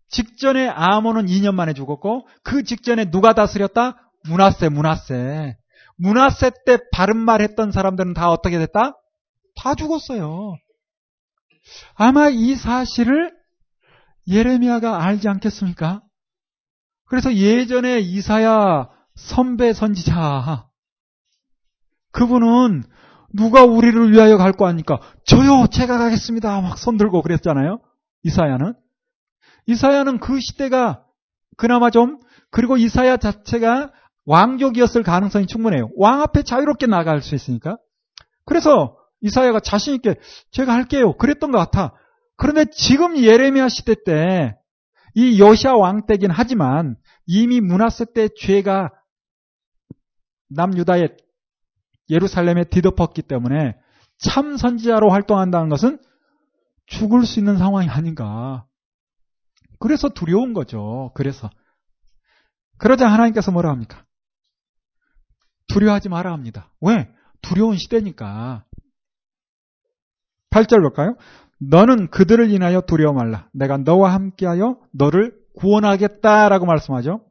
[0.09, 4.13] 직전에 아몬은 2년 만에 죽었고 그 직전에 누가 다스렸다?
[4.29, 5.57] 문하세, 문하세.
[5.97, 8.97] 문하세 때 바른 말 했던 사람들은 다 어떻게 됐다?
[9.57, 10.57] 다 죽었어요.
[11.95, 13.33] 아마 이 사실을
[14.29, 16.03] 예레미야가 알지 않겠습니까?
[17.07, 20.67] 그래서 예전에 이사야 선배 선지자
[22.13, 22.85] 그분은
[23.33, 25.01] 누가 우리를 위하여 갈 거 아닙니까?
[25.27, 26.61] 저요, 제가 가겠습니다.
[26.61, 27.81] 막 손들고 그랬잖아요.
[28.23, 28.75] 이사야는.
[29.67, 31.05] 이사야는 그 시대가
[31.57, 33.93] 그나마 좀, 그리고 이사야 자체가
[34.27, 35.91] 왕족이었을 가능성이 충분해요.
[35.97, 37.77] 왕 앞에 자유롭게 나갈 수 있으니까.
[38.47, 40.15] 그래서 이사야가 자신 있게
[40.53, 41.17] 제가 할게요.
[41.17, 41.95] 그랬던 것 같아.
[42.37, 44.55] 그런데 지금 예레미야 시대 때
[45.15, 48.91] 이 여시아 왕 때긴 하지만 이미 문하세 때 죄가
[50.51, 51.17] 남유다의
[52.11, 53.77] 예루살렘에 뒤덮었기 때문에
[54.19, 55.99] 참 선지자로 활동한다는 것은
[56.87, 58.67] 죽을 수 있는 상황이 아닌가.
[59.79, 61.13] 그래서 두려운 거죠.
[61.15, 61.49] 그래서.
[62.77, 64.05] 그러자 하나님께서 뭐라 합니까?
[65.69, 66.71] 두려워하지 마라 합니다.
[66.81, 67.09] 왜?
[67.41, 68.65] 두려운 시대니까.
[70.55, 71.17] 8절 볼까요?
[71.59, 73.49] 너는 그들을 인하여 두려워 말라.
[73.53, 77.25] 내가 너와 함께하여 너를 구원하겠다라고 말씀하죠.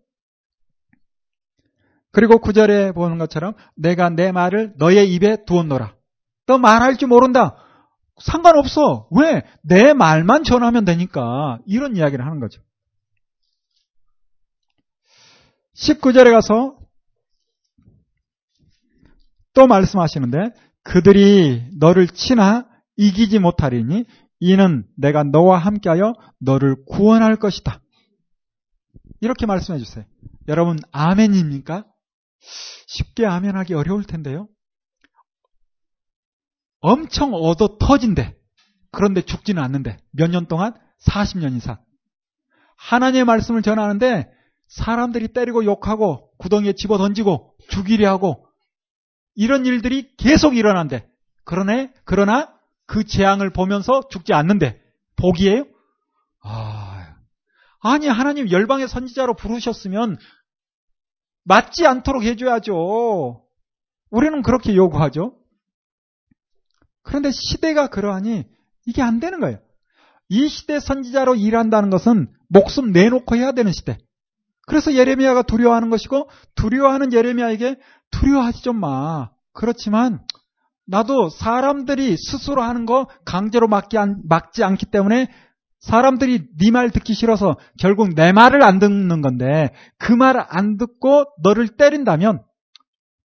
[2.11, 5.95] 그리고 구절에 보는 것처럼 내가 내 말을 너의 입에 두었노라.
[6.45, 7.55] 너 말할 줄 모른다.
[8.21, 9.07] 상관없어.
[9.11, 9.43] 왜?
[9.61, 11.59] 내 말만 전하면 되니까.
[11.65, 12.61] 이런 이야기를 하는 거죠.
[15.75, 16.77] 19절에 가서
[19.53, 20.51] 또 말씀하시는데
[20.83, 24.05] 그들이 너를 치나 이기지 못하리니
[24.39, 27.81] 이는 내가 너와 함께하여 너를 구원할 것이다.
[29.21, 30.05] 이렇게 말씀해 주세요.
[30.47, 31.85] 여러분 아멘입니까?
[32.87, 34.47] 쉽게 아멘하기 어려울 텐데요.
[36.81, 38.35] 엄청 얻어 터진대.
[38.91, 39.97] 그런데 죽지는 않는데.
[40.11, 40.73] 몇 년 동안?
[41.07, 41.77] 40년 이상.
[42.77, 44.29] 하나님의 말씀을 전하는데
[44.67, 48.45] 사람들이 때리고 욕하고 구덩이에 집어 던지고 죽이려 하고
[49.35, 51.07] 이런 일들이 계속 일어난대.
[51.45, 52.53] 그러네, 그러나
[52.85, 54.79] 그 재앙을 보면서 죽지 않는데
[55.15, 55.65] 복이에요?
[56.43, 57.15] 아,
[57.79, 60.17] 아니 하나님 열방의 선지자로 부르셨으면
[61.45, 63.43] 맞지 않도록 해줘야죠.
[64.09, 65.35] 우리는 그렇게 요구하죠.
[67.01, 68.45] 그런데 시대가 그러하니
[68.85, 69.59] 이게 안 되는 거예요.
[70.29, 73.97] 이 시대 선지자로 일한다는 것은 목숨 내놓고 해야 되는 시대.
[74.65, 77.79] 그래서 예레미야가 두려워하는 것이고 두려워하는 예레미야에게
[78.11, 79.31] 두려워하지 좀 마.
[79.51, 80.25] 그렇지만
[80.85, 85.27] 나도 사람들이 스스로 하는 거 강제로 막지, 않, 막지 않기 때문에
[85.79, 91.25] 사람들이 네 말 듣기 싫어서 결국 내 말을 안 듣는 건데 그 말을 안 듣고
[91.41, 92.43] 너를 때린다면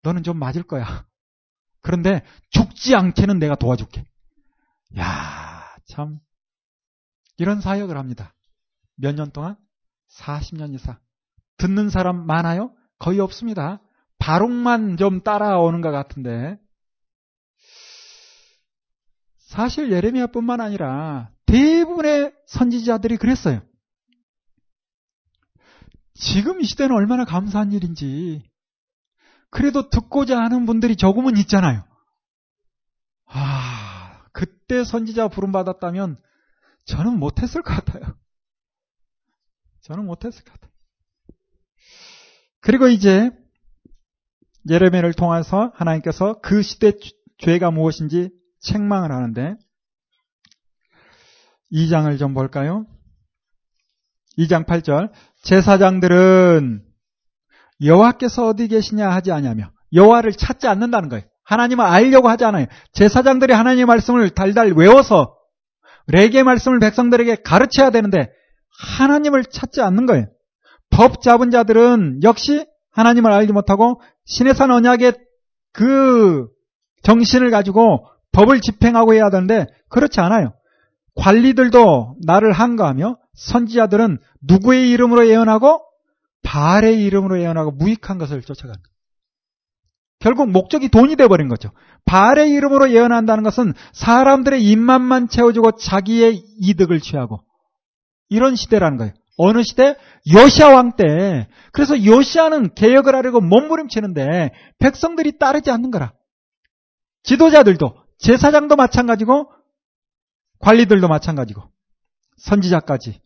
[0.03, 1.05] 너는 좀 맞을 거야.
[1.81, 4.05] 그런데 죽지 않게는 내가 도와줄게.
[4.97, 6.19] 야, 참
[7.37, 8.33] 이런 사역을 합니다.
[8.97, 9.57] 몇 년 동안?
[10.17, 10.97] 40년 이상.
[11.57, 12.71] 듣는 사람 많아요?
[12.99, 13.81] 거의 없습니다.
[14.19, 16.57] 바룩만 좀 따라오는 것 같은데
[19.55, 23.61] 사실 예레미야뿐만 아니라 대부분의 선지자들이 그랬어요.
[26.13, 28.43] 지금 이 시대는 얼마나 감사한 일인지.
[29.49, 31.85] 그래도 듣고자 하는 분들이 조금은 있잖아요.
[33.27, 36.17] 아, 그때 선지자 부름받았다면
[36.83, 38.17] 저는 못했을 것 같아요.
[39.83, 40.71] 저는 못했을 것 같아요.
[42.59, 43.31] 그리고 이제
[44.69, 46.91] 예레미야를 통해서 하나님께서 그 시대
[47.37, 48.31] 죄가 무엇인지
[48.65, 49.55] 책망을 하는데
[51.71, 52.85] 2장을 좀 볼까요?
[54.37, 55.11] 2장 8절
[55.43, 56.83] 제사장들은
[57.83, 61.25] 여호와께서 어디 계시냐 하지 않냐며 여호와를 찾지 않는다는 거예요.
[61.43, 62.65] 하나님을 알려고 하지 않아요.
[62.93, 65.35] 제사장들이 하나님의 말씀을 달달 외워서
[66.07, 68.29] 레게 말씀을 백성들에게 가르쳐야 되는데
[68.97, 70.27] 하나님을 찾지 않는 거예요.
[70.89, 75.13] 법 잡은 자들은 역시 하나님을 알지 못하고 신의 산 언약의
[75.73, 76.47] 그
[77.03, 80.53] 정신을 가지고 법을 집행하고 해야 하는데 그렇지 않아요.
[81.15, 85.81] 관리들도 나를 한가하며 선지자들은 누구의 이름으로 예언하고
[86.43, 88.41] 바알의 이름으로 예언하고 무익한 것을
[88.83, 88.95] 거예요.
[90.19, 91.71] 결국 목적이 돈이 돼버린 거죠.
[92.05, 97.41] 바알의 이름으로 예언한다는 것은 사람들의 입맛만 채워주고 자기의 이득을 취하고
[98.29, 99.13] 이런 시대라는 거예요.
[99.37, 99.95] 어느 시대?
[100.33, 101.47] 요시아 왕 때.
[101.71, 106.13] 그래서 요시아는 개혁을 하려고 몸부림치는데 백성들이 따르지 않는 거라.
[107.23, 109.51] 지도자들도 제사장도 마찬가지고
[110.59, 111.63] 관리들도 마찬가지고
[112.37, 113.21] 선지자까지.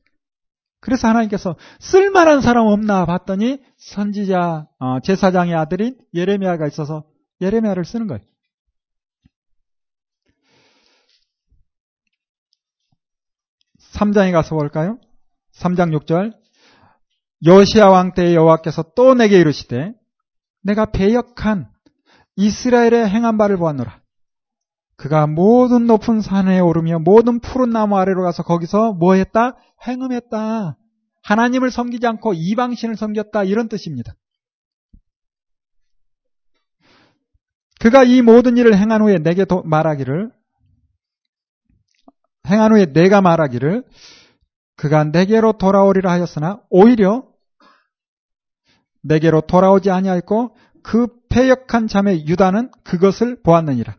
[0.81, 7.03] 그래서 하나님께서 쓸만한 사람 없나 봤더니 선지자 어, 제사장의 아들인 예레미야가 있어서
[7.41, 8.23] 예레미야를 쓰는 거예요.
[13.93, 14.99] 3장에 가서 볼까요?
[15.53, 16.33] 3장 6절
[17.45, 19.93] 여시아 왕 때의 여호와께서 또 내게 이르시되
[20.61, 21.69] 내가 배역한
[22.35, 23.98] 이스라엘의 행한 바를 보았노라.
[24.99, 29.55] 그가 모든 높은 산에 오르며 모든 푸른 나무 아래로 가서 거기서 뭐 했다?
[29.87, 30.77] 행음했다.
[31.23, 33.45] 하나님을 섬기지 않고 이방신을 섬겼다.
[33.45, 34.13] 이런 뜻입니다.
[37.79, 40.33] 그가 이 모든 일을 행한 후에 내게 말하기를
[42.49, 43.85] 행한 후에 내가 말하기를
[44.75, 47.25] 그가 내게로 돌아오리라 하였으나 오히려
[49.03, 53.95] 내게로 돌아오지 아니하였고 그 패역한 자매 유다는 그것을 보았느니라.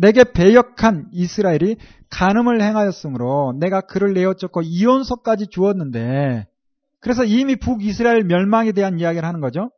[0.00, 1.76] 내게 배역한 이스라엘이
[2.10, 6.46] 간음을 행하였으므로 내가 그를 내어 쫓고 이혼서까지 주었는데
[7.00, 9.70] 그래서 이미 북이스라엘 멸망에 대한 이야기를 하는 거죠.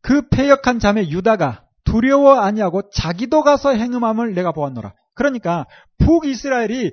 [0.00, 4.94] 그 패역한 자매 유다가 두려워 아니하고 자기도 가서 행음함을 내가 보았노라.
[5.14, 5.66] 그러니까
[5.98, 6.92] 북이스라엘이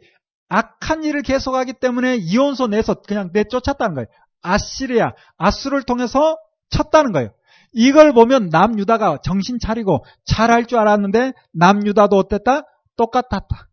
[0.49, 4.08] 악한 일을 계속하기 때문에 이혼서 내서 그냥 내쫓았다는 거예요.
[4.41, 6.38] 아시리아, 아수를 통해서
[6.71, 7.29] 쳤다는 거예요.
[7.71, 12.63] 이걸 보면 남유다가 정신 차리고 잘할 줄 알았는데 남유다도 어땠다?
[12.97, 13.69] 똑같았다.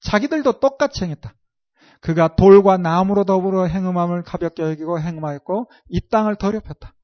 [0.00, 1.34] 자기들도 똑같이 행했다.
[2.00, 6.94] 그가 돌과 나무로 더불어 행음함을 가볍게 여기고 행음하였고 이 땅을 더럽혔다.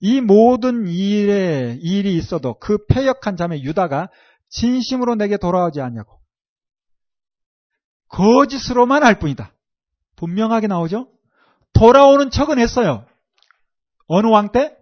[0.00, 4.10] 이 모든 일에 일이 있어도 그 패역한 자매 유다가
[4.50, 6.20] 진심으로 내게 돌아오지 않냐고.
[8.08, 9.52] 거짓으로만 할 뿐이다.
[10.16, 11.08] 분명하게 나오죠?
[11.72, 13.06] 돌아오는 척은 했어요.
[14.06, 14.76] 어느 왕 때?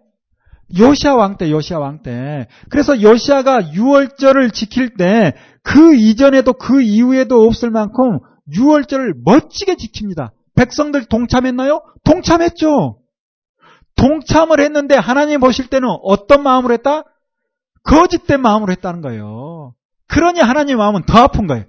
[0.77, 2.47] 요시아 왕 때, 요시아 왕 때.
[2.69, 8.19] 그래서 요시아가 유월절을 지킬 때 그 이전에도 그 이후에도 없을 만큼
[8.53, 10.31] 유월절을 멋지게 지킵니다.
[10.55, 11.81] 백성들 동참했나요?
[12.03, 12.99] 동참했죠.
[13.95, 17.03] 동참을 했는데 하나님 보실 때는 어떤 마음으로 했다?
[17.83, 19.73] 거짓된 마음으로 했다는 거예요.
[20.07, 21.65] 그러니 하나님 마음은 더 아픈 거예요.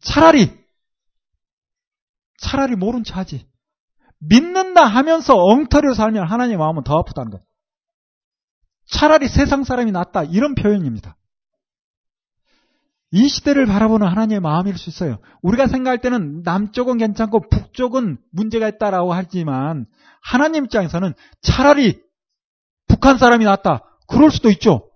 [0.00, 0.50] 차라리
[2.38, 3.46] 차라리 모른 체 하지.
[4.18, 7.44] 믿는다 하면서 엉터리로 살면 하나님 마음은 더 아프다는 거예요.
[8.92, 10.24] 차라리 세상 사람이 낫다.
[10.24, 11.16] 이런 표현입니다.
[13.10, 15.18] 이 시대를 바라보는 하나님의 마음일 수 있어요.
[15.42, 19.86] 우리가 생각할 때는 남쪽은 괜찮고 북쪽은 문제가 있다라고 하지만
[20.22, 22.00] 하나님 입장에서는 차라리
[22.88, 23.84] 북한 사람이 낫다.
[24.08, 24.88] 그럴 수도 있죠.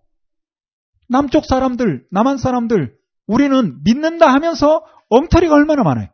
[1.09, 2.95] 남쪽 사람들, 남한 사람들,
[3.27, 6.09] 우리는 믿는다 하면서 엉터리가 얼마나 많아요.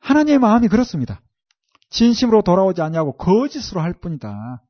[0.00, 1.20] 하나님의 마음이 그렇습니다.
[1.90, 4.63] 진심으로 돌아오지 않냐고 거짓으로 할 뿐이다.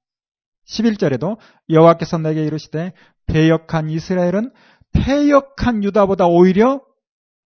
[0.66, 2.92] 11절에도 여호와께서 내게 이르시되
[3.26, 4.52] 배역한 이스라엘은
[4.92, 6.82] 패역한 유다보다 오히려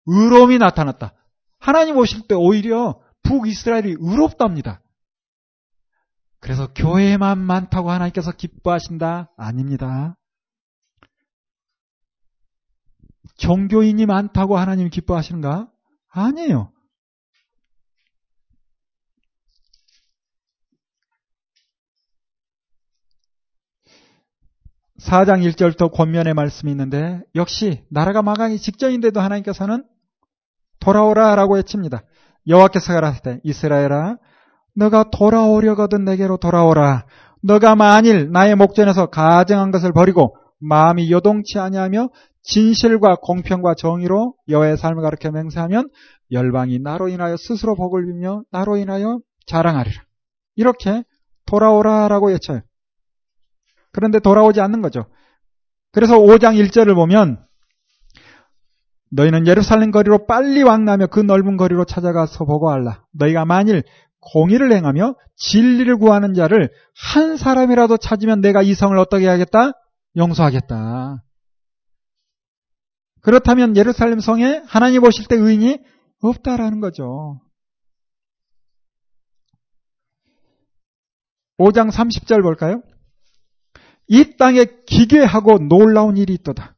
[0.07, 1.15] 의로움이 나타났다.
[1.59, 4.81] 하나님 오실 때 오히려 북이스라엘이 의롭답니다.
[6.41, 9.33] 그래서 교회만 많다고 하나님께서 기뻐하신다?
[9.37, 10.17] 아닙니다.
[13.37, 15.69] 종교인이 많다고 하나님이 기뻐하시는가?
[16.11, 16.73] 아니에요.
[25.09, 29.85] 4장 1절부터 권면의 말씀이 있는데 역시 나라가 망하기 직전인데도 하나님께서는
[30.81, 32.03] 돌아오라라고 외칩니다.
[32.47, 34.18] 여호와께서 가라사대 이스라엘아
[34.77, 37.07] 너가 돌아오려거든 내게로 돌아오라.
[37.42, 42.11] 너가 만일 나의 목전에서 가정한 것을 버리고 마음이 요동치 아니하며
[42.42, 45.88] 진실과 공평과 정의로 여호와의 삶을 가르쳐 맹세하면
[46.33, 50.03] 열방이 나로 인하여 스스로 복을 빌며 나로 인하여 자랑하리라.
[50.57, 51.03] 이렇게
[51.47, 52.61] 돌아오라라고 외쳐요.
[53.99, 55.07] 그런데 돌아오지 않는 거죠.
[55.91, 57.45] 그래서 5장 1절을 보면
[59.11, 63.05] 너희는 예루살렘 거리로 빨리 왕나며 그 넓은 거리로 찾아가서 보고할라.
[63.13, 63.83] 너희가 만일
[64.21, 66.71] 공의를 행하며 진리를 구하는 자를
[67.13, 69.73] 한 사람이라도 찾으면 내가 이 성을 어떻게 하겠다?
[70.17, 71.25] 용서하겠다.
[73.23, 75.81] 그렇다면 예루살렘 성에 하나님 오실 때 의인이
[76.21, 77.41] 없다라는 거죠.
[81.59, 82.81] 5장 30절 볼까요?
[84.09, 86.75] 이 땅에 기괴하고 놀라운 일이 있도다.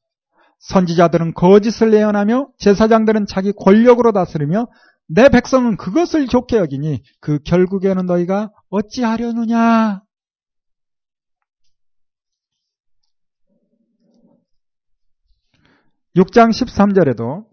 [0.58, 4.66] 선지자들은 거짓을 예언하며 제사장들은 자기 권력으로 다스리며
[5.08, 10.02] 내 백성은 그것을 좋게 여기니 그 결국에는 너희가 어찌하려느냐?
[16.16, 17.49] (6장 13절에도)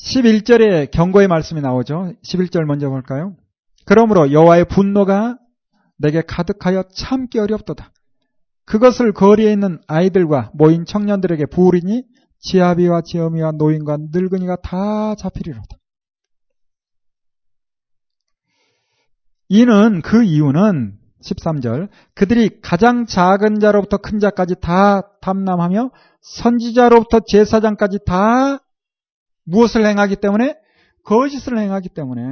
[0.00, 2.12] 11절에 경고의 말씀이 나오죠.
[2.24, 3.36] 11절 먼저 볼까요?
[3.86, 5.38] 그러므로 여호와의 분노가
[5.98, 7.92] 내게 가득하여 참기 어렵도다.
[8.66, 12.04] 그것을 거리에 있는 아이들과 모인 청년들에게 부으리니
[12.40, 15.76] 지아비와 지어미와 노인과 늙은이가 다 잡히리로다.
[19.48, 28.63] 이는 그 이유는 13절 그들이 가장 작은 자로부터 큰 자까지 다 탐남하며 선지자로부터 제사장까지 다
[29.44, 30.56] 무엇을 행하기 때문에
[31.04, 32.22] 거짓을 행하기 때문에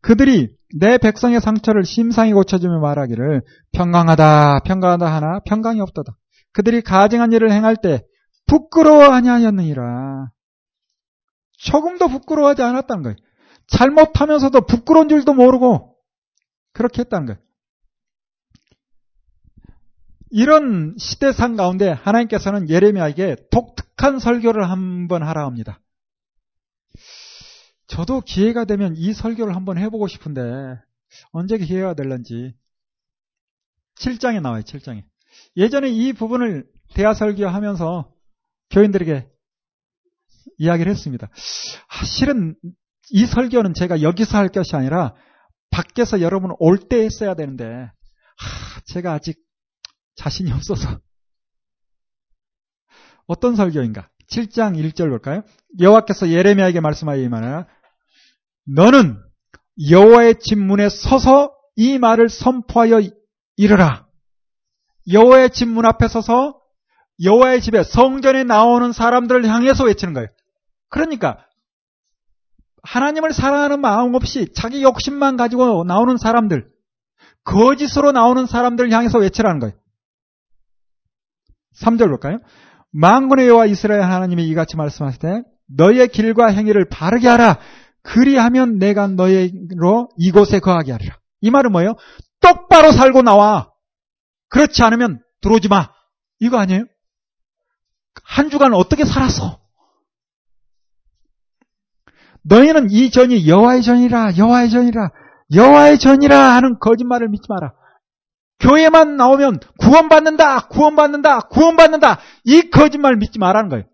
[0.00, 6.16] 그들이 내 백성의 상처를 심상히 고쳐주며 말하기를 평강하다 평강하다 하나 평강이 없도다.
[6.52, 8.02] 그들이 가증한 일을 행할 때
[8.46, 10.30] 부끄러워하냐 하였느니라.
[11.58, 13.16] 조금도 부끄러워하지 않았다는 거예요.
[13.66, 15.94] 잘못하면서도 부끄러운 줄도 모르고
[16.72, 17.38] 그렇게 했다는 거예요.
[20.30, 25.80] 이런 시대상 가운데 하나님께서는 예레미야에게 독특한 설교를 한번 하라 합니다.
[27.88, 30.42] 저도 기회가 되면 이 설교를 한번 해보고 싶은데
[31.32, 32.54] 언제 기회가 될런지
[33.96, 34.62] 7장에 나와요.
[34.62, 35.04] 7장에.
[35.56, 38.12] 예전에 이 부분을 대화 설교하면서
[38.70, 39.28] 교인들에게
[40.58, 41.28] 이야기를 했습니다.
[41.28, 42.54] 아, 실은
[43.10, 45.14] 이 설교는 제가 여기서 할 것이 아니라
[45.70, 49.38] 밖에서 여러분 올 때 했어야 되는데 아, 제가 아직
[50.16, 51.00] 자신이 없어서
[53.26, 54.08] 어떤 설교인가?
[54.30, 55.42] 7장 1절 볼까요?
[55.80, 57.66] 여호와께서 예레미야에게 말씀하여 이만하라
[58.74, 59.18] 너는
[59.90, 63.00] 여호와의 집문에 서서 이 말을 선포하여
[63.56, 64.06] 이르라.
[65.10, 66.60] 여호와의 집문 앞에 서서
[67.22, 70.28] 여호와의 집에 성전에 나오는 사람들을 향해서 외치는 거예요.
[70.88, 71.44] 그러니까
[72.82, 76.68] 하나님을 사랑하는 마음 없이 자기 욕심만 가지고 나오는 사람들,
[77.44, 79.74] 거짓으로 나오는 사람들을 향해서 외치라는 거예요.
[81.80, 82.38] 3절 볼까요?
[82.92, 87.58] 망군의 여호와 이스라엘 하나님이 이같이 말씀하실 때 너의 길과 행위를 바르게 하라.
[88.08, 91.18] 그리하면 내가 너희로 이곳에 거하게 하리라.
[91.42, 91.94] 이 말은 뭐예요?
[92.40, 93.70] 똑바로 살고 나와.
[94.48, 95.90] 그렇지 않으면 들어오지 마.
[96.40, 96.84] 이거 아니에요?
[98.24, 99.60] 한 주간 어떻게 살았어?
[102.44, 105.10] 너희는 이 전이 여호와의 전이라 여호와의 전이라
[105.54, 107.74] 여호와의 전이라 하는 거짓말을 믿지 마라.
[108.60, 112.20] 교회만 나오면 구원받는다, 구원받는다, 구원받는다.
[112.44, 113.84] 이 거짓말 믿지 말라는 거예요.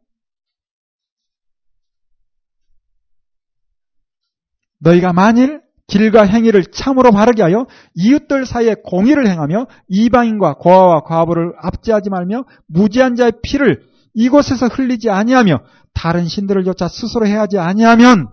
[4.85, 12.11] 너희가 만일 길과 행위를 참으로 바르게 하여 이웃들 사이에 공의를 행하며 이방인과 고아와 과부를 압제하지
[12.11, 13.83] 말며 무지한 자의 피를
[14.15, 15.61] 이곳에서 흘리지 아니하며
[15.93, 18.29] 다른 신들을 쫓아 스스로 해하지 아니하면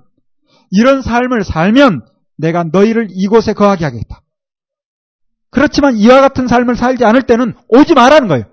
[0.69, 2.05] 이런 삶을 살면
[2.37, 4.21] 내가 너희를 이곳에 거하게 하겠다.
[5.49, 8.45] 그렇지만 이와 같은 삶을 살지 않을 때는 오지 말라는 거예요.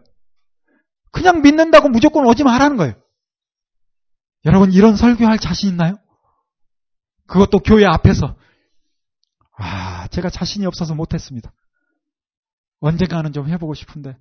[1.12, 2.94] 그냥 믿는다고 무조건 오지 말라는 거예요.
[4.44, 5.96] 여러분 이런 설교할 자신 있나요?
[7.28, 8.36] 그것도 교회 앞에서
[9.56, 11.52] 아 제가 자신이 없어서 못했습니다.
[12.80, 14.16] 언젠가는 좀 해보고 싶은데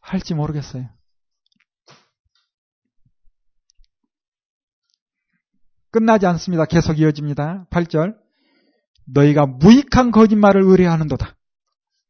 [0.00, 0.88] 할지 모르겠어요.
[5.90, 6.66] 끝나지 않습니다.
[6.66, 7.66] 계속 이어집니다.
[7.70, 8.16] 8절
[9.06, 11.35] 너희가 무익한 거짓말을 의뢰하는도다.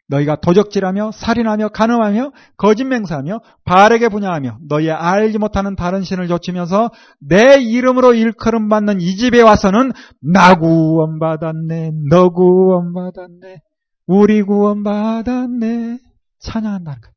[0.09, 6.91] 너희가 도적질하며 살인하며 간음하며 거짓 맹세하며 바르게 분양하며 너희 알지 못하는 다른 신을 좇으면서
[7.21, 13.61] 내 이름으로 일컬음 받는 이 집에 와서는 나 구원 받았네 너 구원 받았네
[14.07, 15.99] 우리 구원 받았네
[16.39, 17.17] 찬양한다는 거예요.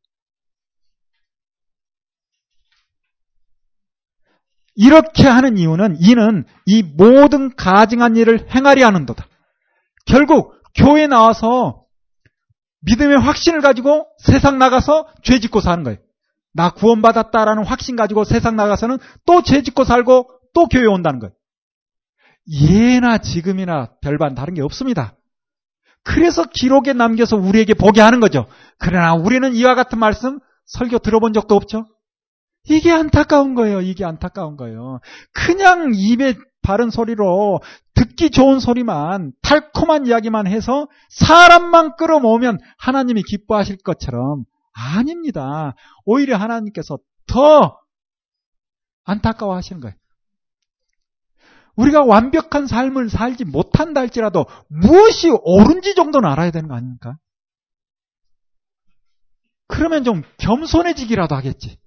[4.76, 9.28] 이렇게 하는 이유는 이는 이 모든 가증한 일을 행하리 하는도다.
[10.06, 11.84] 결국 교회 나와서
[12.82, 15.99] 믿음의 확신을 가지고 세상 나가서 죄 짓고 사는 거예요.
[16.53, 21.34] 나 구원받았다라는 확신 가지고 세상 나가서는 또 죄 짓고 살고 또 교회 온다는 거예요.
[22.51, 25.15] 예나 지금이나 별반 다른 게 없습니다.
[26.03, 28.47] 그래서 기록에 남겨서 우리에게 보게 하는 거죠.
[28.80, 31.86] 그러나 우리는 이와 같은 말씀 설교 들어본 적도 없죠.
[32.65, 33.82] 이게 안타까운 거예요.
[33.82, 34.99] 이게 안타까운 거예요.
[35.34, 37.62] 그냥 입에 바른 소리로
[37.95, 45.74] 듣기 좋은 소리만 달콤한 이야기만 해서 사람만 끌어모으면 하나님이 기뻐하실 것처럼 아닙니다.
[46.05, 46.97] 오히려 하나님께서
[47.28, 47.80] 더
[49.03, 49.95] 안타까워 하시는 거예요.
[51.76, 57.18] 우리가 완벽한 삶을 살지 못한다 할지라도 무엇이 옳은지 정도는 알아야 되는 거 아닙니까?
[59.68, 61.80] 그러면 좀 겸손해지기라도 하겠지.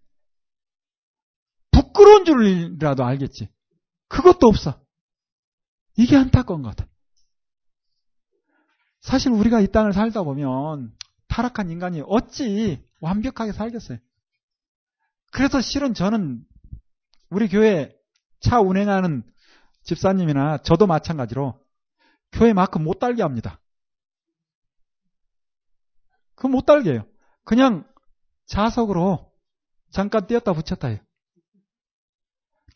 [1.72, 3.48] 부끄러운 줄이라도 알겠지.
[4.12, 4.78] 그것도 없어.
[5.96, 6.88] 이게 안타까운 것 같아.
[9.00, 10.94] 사실 우리가 이 땅을 살다 보면
[11.28, 13.98] 타락한 인간이 어찌 완벽하게 살겠어요.
[15.32, 16.44] 그래서 실은 저는
[17.30, 17.96] 우리 교회
[18.40, 19.22] 차 운행하는
[19.84, 21.58] 집사님이나 저도 마찬가지로
[22.32, 23.60] 교회 마크 못 달게 합니다.
[26.34, 27.06] 그거 못 달게 해요.
[27.44, 27.90] 그냥
[28.46, 29.32] 자석으로
[29.90, 30.98] 잠깐 띄었다 붙였다 해요.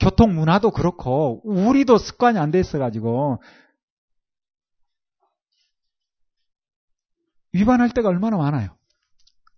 [0.01, 3.41] 교통 문화도 그렇고 우리도 습관이 안 돼 있어가지고
[7.53, 8.77] 위반할 때가 얼마나 많아요.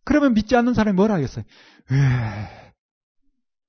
[0.04, 1.44] 그러면 믿지 않는 사람이 뭘 하겠어요?
[1.90, 1.98] 에이.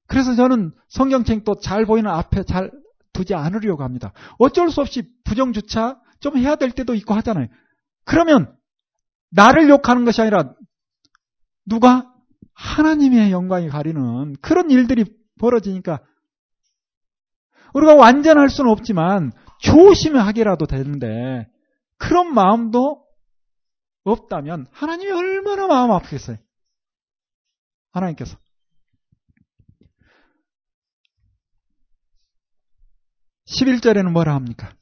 [0.08, 2.72] 그래서 저는 성경책 또잘 보이는 앞에 잘
[3.14, 4.14] 두지 않으려고 합니다.
[4.38, 7.48] 어쩔 수 없이 부정주차 좀 해야 될 때도 있고 하잖아요.
[8.06, 8.56] 그러면
[9.32, 10.54] 나를 욕하는 것이 아니라
[11.66, 12.12] 누가
[12.54, 15.06] 하나님의 영광이 가리는 그런 일들이
[15.40, 16.02] 벌어지니까
[17.74, 21.48] 우리가 완전할 수는 없지만 조심하게라도 되는데
[21.98, 23.06] 그런 마음도
[24.04, 26.38] 없다면 하나님이 얼마나 마음 아프겠어요.
[27.92, 28.38] 하나님께서.
[33.48, 34.74] (11절에는) 뭐라 합니까?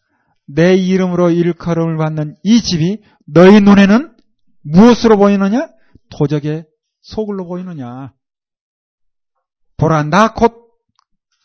[0.46, 4.16] 내 이름으로 일컬음을 받는 이 집이 너희 눈에는
[4.64, 5.70] 무엇으로 보이느냐?
[6.18, 6.66] 도적의
[7.02, 8.14] 소굴로 보이느냐?
[9.78, 10.68] 보라 나곧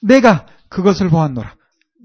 [0.03, 1.55] 내가 그것을 보았노라.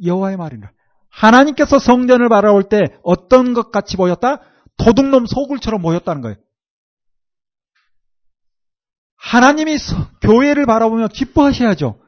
[0.05, 0.71] 여호와의 말이라.
[1.09, 4.41] 하나님께서 성전을 바라볼 때 어떤 것 같이 보였다?
[4.77, 6.35] 도둑놈 소굴처럼 보였다는 거예요.
[9.15, 9.77] 하나님이
[10.21, 11.99] 교회를 바라보며 기뻐하셔야죠.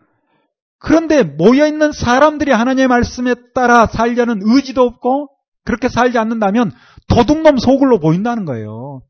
[0.78, 5.30] 그런데 모여있는 사람들이 하나님의 말씀에 따라 살려는 의지도 없고
[5.66, 6.72] 그렇게 살지 않는다면
[7.08, 9.02] 도둑놈 소굴로 보인다는 거예요.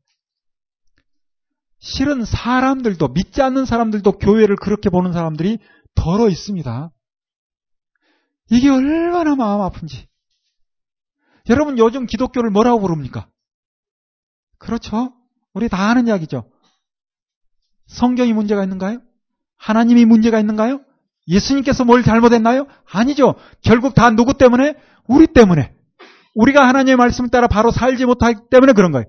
[1.78, 5.58] 실은 사람들도 믿지 않는 사람들도 교회를 그렇게 보는 사람들이
[5.94, 6.90] 더러 있습니다.
[8.50, 10.06] 이게 얼마나 마음 아픈지.
[11.48, 13.28] 여러분 요즘 기독교를 뭐라고 부릅니까?
[14.58, 15.12] 그렇죠?
[15.54, 16.50] 우리 다 아는 이야기죠.
[17.86, 19.00] 성경이 문제가 있는가요?
[19.56, 20.80] 하나님이 문제가 있는가요?
[21.28, 22.66] 예수님께서 뭘 잘못했나요?
[22.90, 23.34] 아니죠.
[23.62, 24.74] 결국 다 누구 때문에?
[25.06, 25.74] 우리 때문에.
[26.34, 29.06] 우리가 하나님의 말씀을 따라 바로 살지 못하기 때문에 그런 거예요.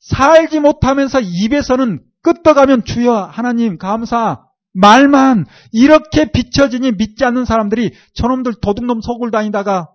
[0.00, 4.45] 살지 못하면서 입에서는 끄떡하면 주여 하나님 감사
[4.76, 9.90] 말만 이렇게 비춰지니 믿지 않는 사람들이 저놈들 도둑놈 속을 다니다가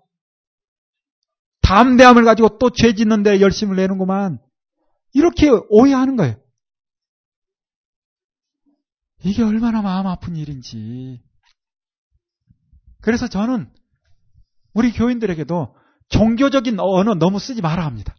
[1.62, 4.40] 담대함을 가지고 또 죄 짓는데 열심을 내는구만.
[5.14, 6.36] 이렇게 오해하는 거예요.
[9.24, 11.22] 이게 얼마나 마음 아픈 일인지.
[13.02, 13.72] 그래서 저는
[14.74, 15.76] 우리 교인들에게도
[16.10, 18.16] 종교적인 언어 너무 쓰지 말아 합니다.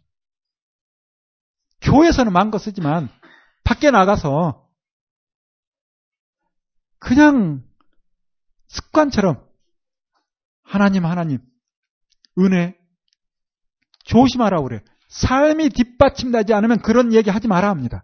[1.81, 3.09] 교회에서는 마음껏 쓰지만
[3.63, 4.62] 밖에 나가서
[7.03, 7.61] 그냥
[8.69, 9.45] 습관처럼
[10.63, 11.39] 하나님 하나님
[12.39, 12.75] 은혜
[14.05, 14.81] 조심하라고 그래.
[15.09, 18.03] 삶이 뒷받침되지 않으면 그런 얘기 하지 마라 합니다.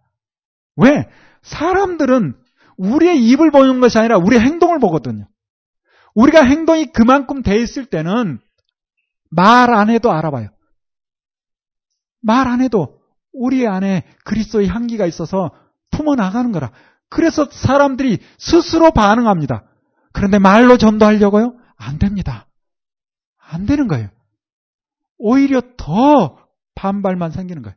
[0.76, 1.10] 왜?
[1.42, 2.36] 사람들은
[2.78, 5.28] 우리의 입을 보는 것이 아니라 우리의 행동을 보거든요.
[6.14, 8.40] 우리가 행동이 그만큼 돼 있을 때는
[9.32, 10.50] 말 안 해도 알아봐요.
[12.22, 15.52] 말 안 해도 우리 안에 그리스도의 향기가 있어서
[15.92, 16.72] 품어 나가는 거라.
[17.10, 19.66] 그래서 사람들이 스스로 반응합니다.
[20.14, 21.58] 그런데 말로 전도하려고요?
[21.76, 22.48] 안 됩니다.
[23.38, 24.10] 안 되는 거예요.
[25.18, 26.38] 오히려 더
[26.76, 27.76] 반발만 생기는 거예요.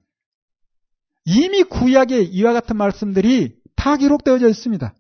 [1.25, 4.95] 이미 구약에 이와 같은 말씀들이 다 기록되어져 있습니다.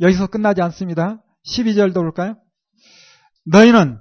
[0.00, 1.22] 여기서 끝나지 않습니다.
[1.46, 2.36] 12절도 볼까요?
[3.44, 3.98] 너희는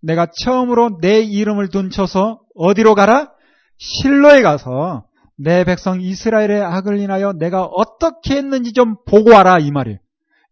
[0.00, 3.32] 내가 처음으로 내 이름을 둔 쳐서 어디로 가라?
[3.78, 5.06] 실로에 가서
[5.36, 9.98] 내 백성 이스라엘의 악을 인하여 내가 어떻게 했는지 좀 보고 와라 이 말이에요.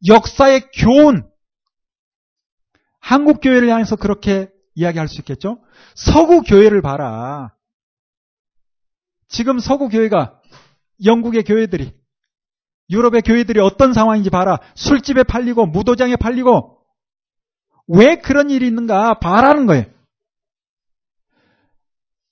[0.09, 1.28] 역사의 교훈.
[3.01, 5.59] 한국 교회를 향해서 그렇게 이야기할 수 있겠죠?
[5.95, 7.55] 서구 교회를 봐라.
[9.28, 10.41] 지금 서구 교회가
[11.05, 11.93] 영국의 교회들이
[12.91, 14.59] 유럽의 교회들이 어떤 상황인지 봐라.
[14.74, 16.78] 술집에 팔리고 무도장에 팔리고
[17.89, 19.85] 왜 그런 일이 있는가 봐라는 거예요.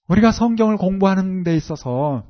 [0.09, 2.25] 우리가 성경을 공부하는 데 있어서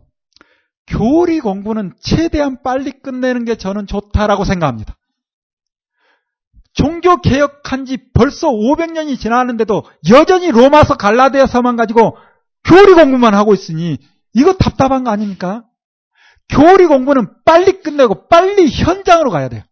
[0.91, 4.97] 교리 공부는 최대한 빨리 끝내는 게 저는 좋다라고 생각합니다.
[6.73, 12.17] 종교 개혁한 지 벌써 500년이 지났는데도 여전히 로마서 갈라디아서만 가지고
[12.65, 13.99] 교리 공부만 하고 있으니
[14.35, 15.65] 이거 답답한 거 아닙니까?
[16.49, 19.63] 교리 공부는 빨리 끝내고 빨리 현장으로 가야 돼요.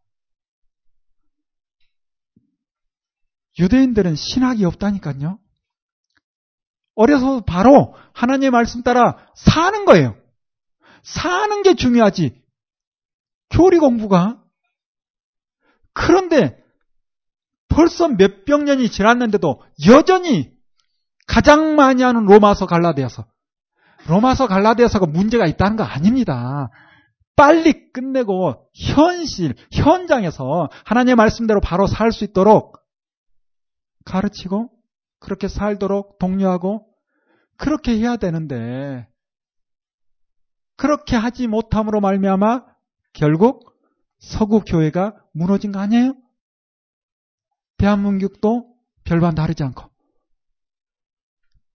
[3.58, 5.38] 유대인들은 신학이 없다니까요.
[6.94, 10.16] 어려서 바로 하나님의 말씀 따라 사는 거예요.
[11.03, 12.40] 사는 게 중요하지.
[13.51, 14.42] 교리 공부가.
[15.92, 16.62] 그런데
[17.68, 20.53] 벌써 몇백 년이 지났는데도 여전히
[21.26, 23.26] 가장 많이 하는 로마서 갈라디아서.
[24.07, 26.70] 로마서 갈라디아서가 문제가 있다는 거 아닙니다.
[27.36, 32.78] 빨리 끝내고 현실, 현장에서 하나님의 말씀대로 바로 살 수 있도록
[34.05, 34.70] 가르치고
[35.20, 36.86] 그렇게 살도록 독려하고
[37.57, 39.07] 그렇게 해야 되는데
[40.78, 42.64] 그렇게 하지 못함으로 말미암아
[43.12, 43.76] 결국
[44.18, 46.14] 서구 교회가 무너진 거 아니에요?
[47.78, 48.74] 대한민국도
[49.04, 49.90] 별반 다르지 않고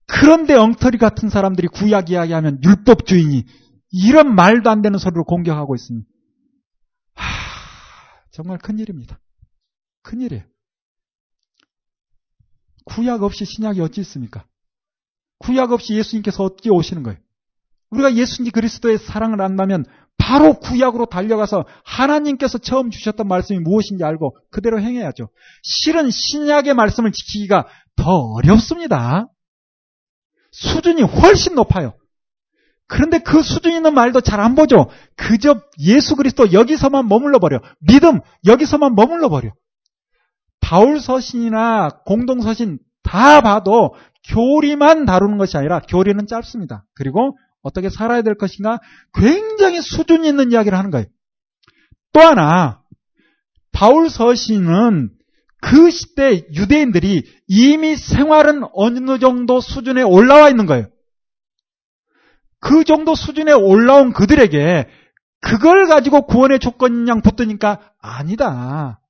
[0.06, 3.44] 그런데 엉터리 같은 사람들이 구약 이야기하면 율법주의니
[3.90, 6.02] 이런 말도 안 되는 소리로 공격하고 있으니
[7.14, 7.24] 하,
[8.30, 9.20] 정말 큰일입니다.
[10.02, 10.44] 큰일이에요.
[12.86, 14.46] 구약 없이 신약이 어찌 있습니까?
[15.38, 17.18] 구약 없이 예수님께서 어떻게 오시는 거예요?
[17.94, 19.84] 우리가 예수님 그리스도의 사랑을 안다면
[20.16, 25.28] 바로 구약으로 달려가서 하나님께서 처음 주셨던 말씀이 무엇인지 알고 그대로 행해야죠.
[25.62, 27.66] 실은 신약의 말씀을 지키기가
[27.96, 29.28] 더 어렵습니다.
[30.52, 31.94] 수준이 훨씬 높아요.
[32.86, 34.88] 그런데 그 수준 있는 말도 잘 안 보죠.
[35.16, 37.60] 그저 예수 그리스도 여기서만 머물러 버려.
[37.80, 39.50] 믿음 여기서만 머물러 버려.
[40.60, 43.94] 바울 서신이나 공동 서신 다 봐도
[44.28, 46.84] 교리만 다루는 것이 아니라 교리는 짧습니다.
[46.94, 48.78] 그리고 어떻게 살아야 될 것인가
[49.14, 51.06] 굉장히 수준 있는 이야기를 하는 거예요.
[52.12, 52.82] 또 하나
[53.72, 55.10] 바울 서신은
[55.60, 60.86] 그 시대 유대인들이 이미 생활은 어느 정도 수준에 올라와 있는 거예요.
[62.60, 64.88] 그 정도 수준에 올라온 그들에게
[65.40, 69.00] 그걸 가지고 구원의 조건이냐 붙으니까 아니다.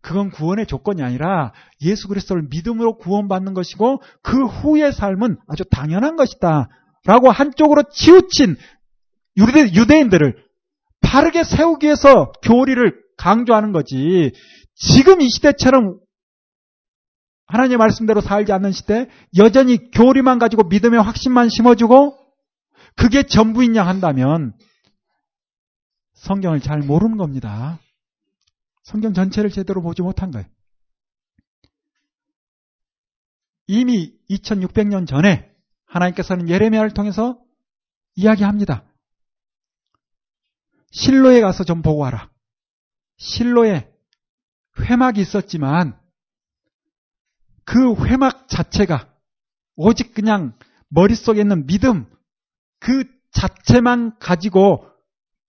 [0.00, 1.52] 그건 구원의 조건이 아니라
[1.82, 6.68] 예수 그리스도를 믿음으로 구원받는 것이고 그 후의 삶은 아주 당연한 것이다.
[7.06, 8.56] 라고 한쪽으로 치우친
[9.36, 10.44] 유대, 인들을
[11.00, 14.32] 바르게 세우기 위해서 교리를 강조하는 거지.
[14.74, 16.00] 지금 이 시대처럼
[17.46, 22.18] 하나님의 말씀대로 살지 않는 시대, 여전히 교리만 가지고 믿음의 확신만 심어주고
[22.96, 24.52] 그게 전부인 양 한다면
[26.14, 27.78] 성경을 잘 모르는 겁니다.
[28.82, 30.46] 성경 전체를 제대로 보지 못한 거예요.
[33.68, 35.55] 이미 2600년 전에
[35.86, 37.40] 하나님께서는 예레미야를 통해서
[38.14, 38.84] 이야기합니다.
[40.90, 42.30] 실로에 가서 좀 보고 와라.
[43.18, 43.92] 실로에
[44.80, 45.98] 회막이 있었지만
[47.64, 49.12] 그 회막 자체가
[49.74, 50.56] 오직 그냥
[50.88, 52.06] 머릿속에 있는 믿음
[52.78, 54.88] 그 자체만 가지고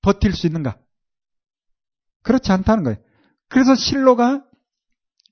[0.02, 0.78] 버틸 수 있는가?
[2.24, 2.98] 그렇지 않다는 거예요.
[3.48, 4.44] 그래서 실로가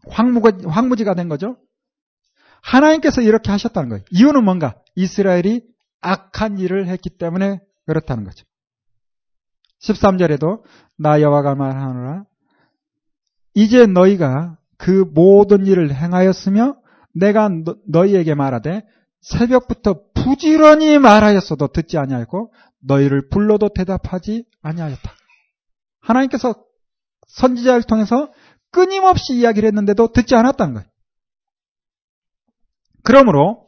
[0.07, 1.57] 황무지가 된 거죠.
[2.61, 4.03] 하나님께서 이렇게 하셨다는 거예요.
[4.11, 4.81] 이유는 뭔가?
[4.95, 5.61] 이스라엘이
[6.01, 8.45] 악한 일을 했기 때문에 그렇다는 거죠.
[9.81, 10.63] 13절에도
[10.97, 12.25] 나 여호와가 말하노라
[13.53, 16.77] 이제 너희가 그 모든 일을 행하였으며
[17.13, 17.49] 내가
[17.87, 18.85] 너, 희에게 말하되
[19.21, 25.11] 새벽부터 부지런히 말하였어도 듣지 아니하였고 너희를 불러도 대답하지 아니하였다.
[26.01, 26.53] 하나님께서
[27.27, 28.31] 선지자를 통해서
[28.71, 30.87] 끊임없이 이야기를 했는데도 듣지 않았다는 거예요.
[33.03, 33.64] 그러므로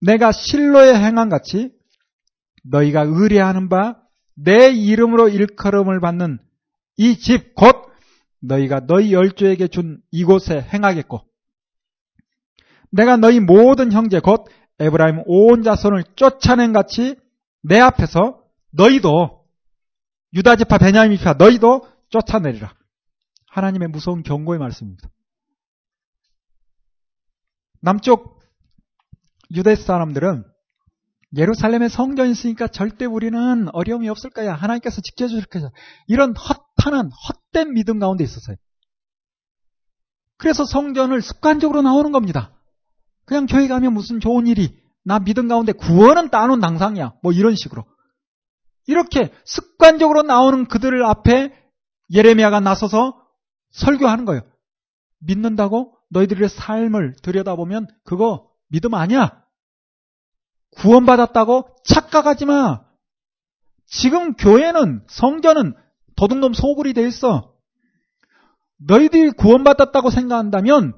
[0.00, 1.72] 내가 실로의 행한 같이
[2.64, 4.00] 너희가 의뢰하는 바
[4.42, 6.38] 내 이름으로 일컬음을 받는
[6.96, 7.90] 이 집 곧
[8.40, 11.20] 너희가 너희 열조에게 준 이곳에 행하겠고
[12.90, 14.46] 내가 너희 모든 형제 곧
[14.78, 17.16] 에브라임 온 자손을 쫓아낸 같이
[17.62, 19.44] 내 앞에서 너희도
[20.34, 22.74] 유다 지파 베냐민 지파 너희도 쫓아내리라.
[23.48, 25.10] 하나님의 무서운 경고의 말씀입니다.
[27.82, 28.39] 남쪽
[29.54, 30.44] 유대 사람들은
[31.36, 34.54] 예루살렘에 성전이 있으니까 절대 우리는 어려움이 없을 거야.
[34.54, 35.70] 하나님께서 지켜주실 거야.
[36.08, 38.56] 이런 헛하는 헛된 믿음 가운데 있었어요.
[40.36, 42.52] 그래서 성전을 습관적으로 나오는 겁니다.
[43.26, 47.14] 그냥 교회 가면 무슨 좋은 일이 나 믿음 가운데 구원은 따놓은 당상이야.
[47.22, 47.84] 뭐 이런 식으로.
[48.86, 51.54] 이렇게 습관적으로 나오는 그들 앞에
[52.12, 53.22] 예레미야가 나서서
[53.70, 54.42] 설교하는 거예요.
[55.20, 59.44] 믿는다고 너희들의 삶을 들여다보면 그거 믿음 아니야.
[60.76, 62.84] 구원받았다고 착각하지 마.
[63.86, 65.74] 지금 교회는 성전은
[66.16, 67.54] 도둑놈 소굴이 돼 있어.
[68.78, 70.94] 너희들이 구원받았다고 생각한다면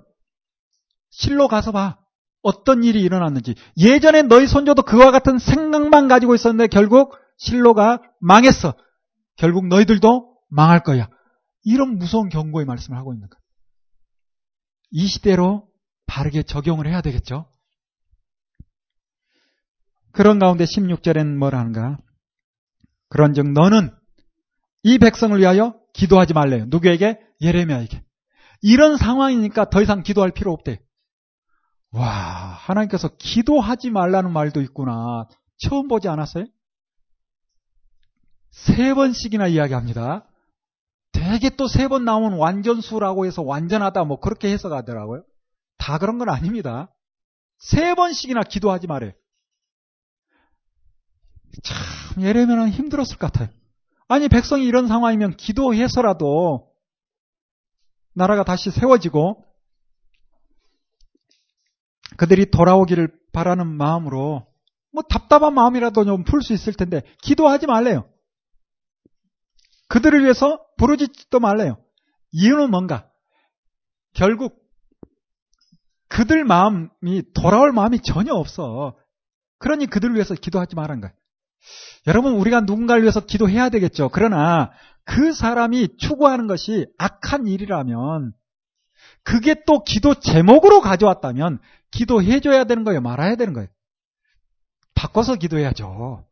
[1.10, 1.98] 실로 가서 봐.
[2.42, 3.54] 어떤 일이 일어났는지.
[3.78, 8.74] 예전에 너희 손조도 그와 같은 생각만 가지고 있었는데 결국 실로가 망했어.
[9.36, 11.08] 결국 너희들도 망할 거야.
[11.64, 13.40] 이런 무서운 경고의 말씀을 하고 있는 거야.
[14.90, 15.68] 이 시대로
[16.06, 17.51] 바르게 적용을 해야 되겠죠.
[20.12, 21.98] 그런 가운데 16절에는 뭘 하는가?
[23.08, 23.90] 그런즉 너는
[24.82, 26.66] 이 백성을 위하여 기도하지 말래요.
[26.66, 27.18] 누구에게?
[27.40, 28.02] 예레미야에게.
[28.62, 30.80] 이런 상황이니까 더 이상 기도할 필요 없대.
[31.92, 35.26] 와, 하나님께서 기도하지 말라는 말도 있구나.
[35.58, 36.44] 처음 보지 않았어요?
[38.50, 40.26] 세 번씩이나 이야기합니다.
[41.12, 45.22] 되게 또 세 번 나오면 완전수라고 해서 완전하다 뭐 그렇게 해석하더라고요.
[45.78, 46.90] 다 그런 건 아닙니다.
[47.58, 49.12] 세 번씩이나 기도하지 말아요.
[51.62, 53.48] 참 예레미야는 힘들었을 것 같아요.
[54.09, 56.70] 아니 백성이 이런 상황이면 기도해서라도
[58.14, 59.44] 나라가 다시 세워지고
[62.16, 64.46] 그들이 돌아오기를 바라는 마음으로
[64.92, 68.09] 뭐 답답한 마음이라도 좀 풀 수 있을 텐데 기도하지 말래요.
[69.88, 71.76] 그들을 위해서 부르짖지도 말래요.
[72.32, 73.09] 이유는 뭔가?
[74.14, 74.62] 결국
[76.09, 78.96] 그들 마음이 돌아올 마음이 전혀 없어.
[79.59, 81.12] 그러니 그들을 위해서 기도하지 말한 거야.
[82.06, 84.08] 여러분 우리가 누군가를 위해서 기도해야 되겠죠.
[84.10, 84.72] 그러나
[85.04, 88.32] 그 사람이 추구하는 것이 악한 일이라면
[89.24, 91.58] 그게 또 기도 제목으로 가져왔다면
[91.90, 93.00] 기도해줘야 되는 거예요?
[93.00, 93.68] 말아야 되는 거예요?
[94.94, 96.24] 바꿔서 기도해야죠.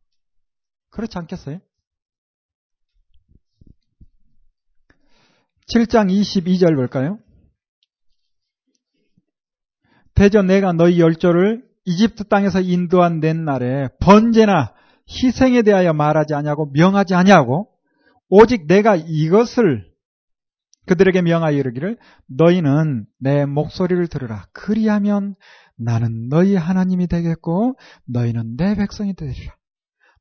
[0.91, 1.61] 그렇지 않겠어요?
[5.73, 7.19] 7장 22절 볼까요?
[10.15, 14.75] 대저 내가 너희 열조를 이집트 땅에서 인도한 낸 날에 번제나
[15.11, 17.69] 희생에 대하여 말하지 아니하고 명하지 아니하고
[18.29, 19.91] 오직 내가 이것을
[20.87, 21.99] 그들에게 명하여 이르기를
[22.29, 24.47] 너희는 내 목소리를 들으라.
[24.53, 25.35] 그리하면
[25.77, 29.55] 나는 너희 하나님이 되겠고 너희는 내 백성이 되리라.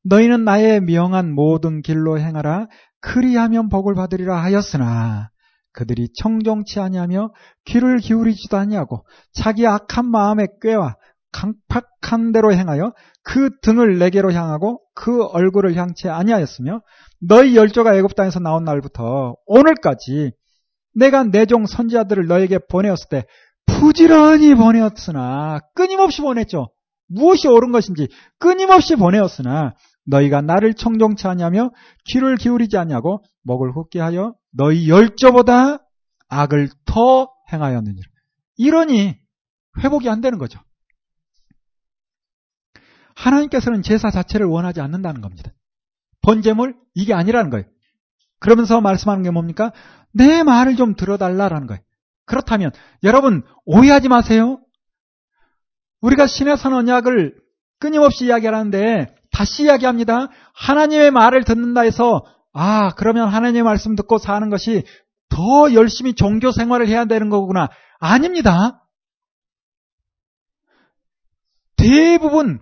[0.04, 2.68] 너희는 나의 명한 모든 길로 행하라.
[3.02, 5.30] 그리하면 복을 받으리라 하였으나
[5.72, 7.32] 그들이 청정치 아니하며
[7.66, 10.96] 귀를 기울이지도 아니하고 자기 악한 마음에 꾀와
[11.32, 16.82] 강팍한 대로 행하여 그 등을 내게로 향하고 그 얼굴을 향치 아니하였으며
[17.22, 20.32] 너희 열조가 애굽 땅에서 나온 날부터 오늘까지
[20.96, 23.26] 내가 내 종 선지자들을 너에게 보내었을 때
[23.66, 26.70] 부지런히 보내었으나 끊임없이 보냈죠.
[27.08, 28.08] 무엇이 옳은 것인지
[28.40, 29.76] 끊임없이 보내었으나
[30.06, 31.72] 너희가 나를 청종치 않냐며
[32.06, 35.80] 귀를 기울이지 않냐고 목을 헛게 하여 너희 열조보다
[36.28, 38.08] 악을 더 행하였느니라.
[38.58, 39.16] 이러니
[39.84, 40.60] 회복이 안 되는 거죠.
[43.20, 45.52] 하나님께서는 제사 자체를 원하지 않는다는 겁니다.
[46.22, 47.66] 번제물 이게 아니라는 거예요.
[48.40, 49.72] 그러면서 말씀하는 게 뭡니까?
[50.14, 51.82] 내 말을 좀 들어달라라는 거예요.
[52.26, 52.72] 그렇다면
[53.04, 54.60] 여러분 오해하지 마세요.
[56.02, 57.36] 우리가 신의 선 언약을
[57.80, 60.30] 끊임없이 이야기하는데 다시 이야기합니다.
[60.54, 64.84] 하나님의 말을 듣는다 해서 아 그러면 하나님의 말씀 듣고 사는 것이
[65.30, 67.70] 더 열심히 종교 생활을 해야 되는 거구나.
[68.00, 68.86] 아닙니다.
[71.76, 72.60] 대부분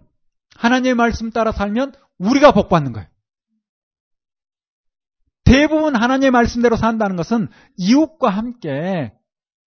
[0.58, 3.08] 하나님의 말씀 따라 살면 우리가 복 받는 거예요.
[5.44, 7.48] 대부분 하나님의 말씀대로 산다는 것은
[7.78, 9.14] 이웃과 함께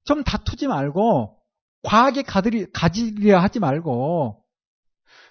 [0.05, 1.39] 좀 다투지 말고
[1.83, 4.45] 과하게 가들이, 가지려 하지 말고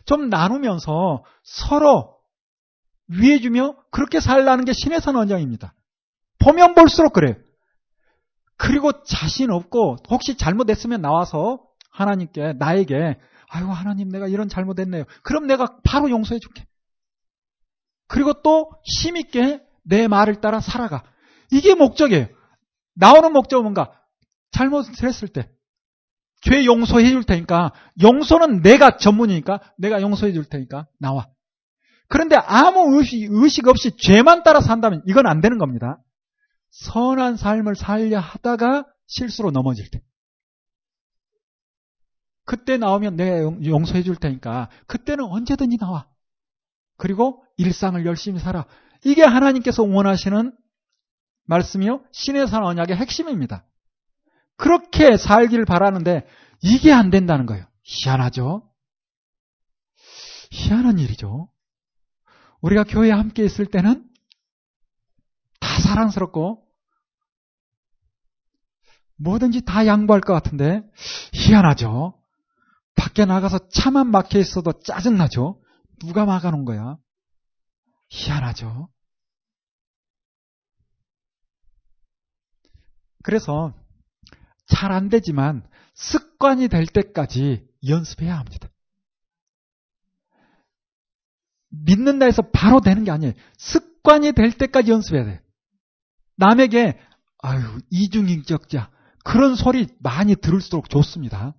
[0.06, 2.18] 좀 나누면서 서로
[3.08, 5.76] 위해주며 그렇게 살라는 게 신의 선 원장입니다.
[6.40, 7.36] 보면 볼수록 그래요.
[8.58, 13.20] 그리고 자신 없고 혹시 잘못했으면 나와서 하나님께 나에게
[13.50, 15.06] 아유 하나님 내가 이런 잘못했네요.
[15.24, 16.66] 그럼 내가 바로 용서해 줄게.
[18.08, 21.04] 그리고 또 힘있게 내 말을 따라 살아가.
[21.52, 22.28] 이게 목적이에요.
[22.96, 23.92] 나오는 목적은 뭔가
[24.52, 25.50] 잘못을 했을 때
[26.42, 31.28] 죄 용서해 줄 테니까 용서는 내가 전문이니까 내가 용서해 줄 테니까 나와.
[32.08, 36.00] 그런데 아무 의식, 의식 없이 죄만 따라 산다면 이건 안 되는 겁니다.
[36.72, 40.02] 선한 삶을 살려 하다가 실수로 넘어질 때.
[42.50, 46.08] 그때 나오면 내가 용서해 줄 테니까 그때는 언제든지 나와.
[46.98, 48.66] 그리고 일상을 열심히 살아.
[49.06, 50.58] 이게 하나님께서 원하시는
[51.46, 52.04] 말씀이요.
[52.12, 53.66] 신의 산 언약의 핵심입니다.
[54.58, 56.26] 그렇게 살기를 바라는데
[56.64, 57.68] 이게 안 된다는 거예요.
[57.84, 58.68] 희한하죠?
[60.50, 61.52] 희한한 일이죠.
[62.62, 64.10] 우리가 교회에 함께 있을 때는
[65.60, 66.66] 다 사랑스럽고
[69.18, 70.82] 뭐든지 다 양보할 것 같은데
[71.34, 72.19] 희한하죠.
[73.00, 75.62] 밖에 나가서 차만 막혀 있어도 짜증나죠.
[76.00, 76.98] 누가 막아놓은 거야?
[78.10, 78.90] 희한하죠.
[83.24, 83.74] 그래서
[84.68, 88.70] 잘 안 되지만 습관이 될 때까지 연습해야 합니다.
[91.70, 93.34] 믿는다 해서 바로 되는 게 아니에요.
[93.58, 95.40] 습관이 될 때까지 연습해야 돼요.
[96.36, 97.00] 남에게
[97.40, 98.92] 아유 이중인격자
[99.24, 101.56] 그런 소리 많이 들을수록 좋습니다.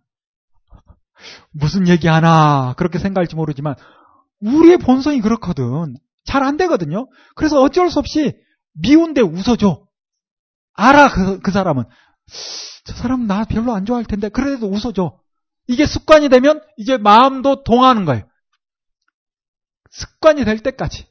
[1.51, 3.75] 무슨 얘기하나 그렇게 생각할지 모르지만
[4.41, 5.97] 우리의 본성이 그렇거든.
[6.25, 7.09] 잘 안 되거든요.
[7.35, 8.37] 그래서 어쩔 수 없이
[8.75, 9.85] 미운데 웃어줘.
[10.75, 11.85] 알아 그, 그 사람은
[12.85, 15.19] 저 사람 나 별로 안 좋아할 텐데 그래도 웃어줘.
[15.67, 18.25] 이게 습관이 되면 이제 마음도 동하는 거예요.
[19.91, 21.09] 습관이 될 때까지.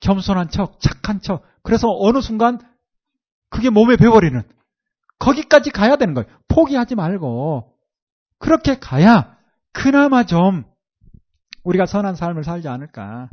[0.00, 1.44] 겸손한 척, 착한 척.
[1.62, 2.58] 그래서 어느 순간
[3.50, 4.42] 그게 몸에 배워버리는.
[5.20, 6.28] 거기까지 가야 되는 거예요.
[6.48, 7.72] 포기하지 말고.
[8.38, 9.38] 그렇게 가야
[9.72, 10.64] 그나마 좀
[11.62, 13.30] 우리가 선한 삶을 살지 않을까.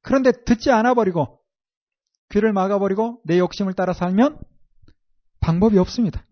[0.00, 1.40] 그런데 듣지 않아 버리고
[2.30, 4.40] 귀를 막아 버리고 내 욕심을 따라 살면
[5.40, 6.24] 방법이 없습니다.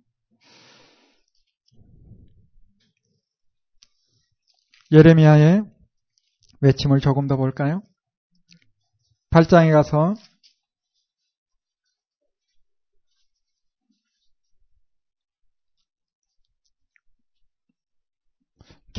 [4.93, 5.64] 예레미야의
[6.61, 7.83] 외침을 조금 더 볼까요?
[9.31, 10.14] 8장에 가서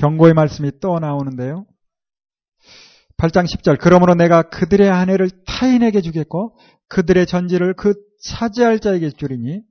[0.02, 1.68] 경고의 말씀이 또 나오는데요.
[3.18, 7.94] 8장 10절 그러므로 내가 그들의 아내를 타인에게 주겠고 그들의 전지를 그
[8.24, 9.62] 차지할 자에게 주리니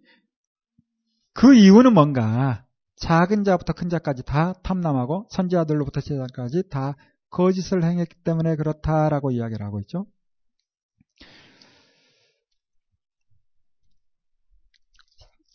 [1.33, 2.65] 그 이유는 뭔가
[2.95, 6.95] 작은 자부터 큰 자까지 다 탐남하고 선지자들로부터 제자까지 다
[7.31, 10.07] 거짓을 행했기 때문에 그렇다라고 이야기를 하고 있죠.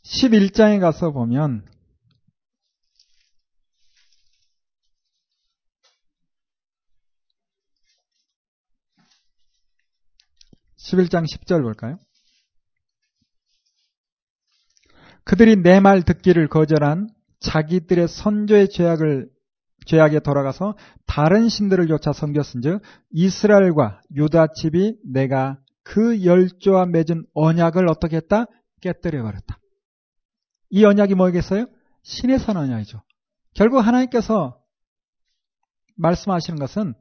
[0.03, 1.65] 11장에 가서 보면
[10.85, 11.97] 11장 10절 볼까요?
[15.23, 17.09] 그들이 내 말 듣기를 거절한
[17.39, 19.29] 자기들의 선조의 죄악을
[19.87, 20.75] 죄악에 돌아가서
[21.05, 22.81] 다른 신들을 쫓아 섬겼은즉
[23.11, 28.45] 이스라엘과 유다 집이 내가 그 열조와 맺은 언약을 어떻게 했다?
[28.81, 29.59] 깨뜨려 버렸다.
[30.71, 31.67] 이 언약이 뭐겠어요?
[32.03, 33.01] 신의 선 언약이죠.
[33.53, 34.59] 결국 하나님께서
[35.95, 36.93] 말씀하시는 것은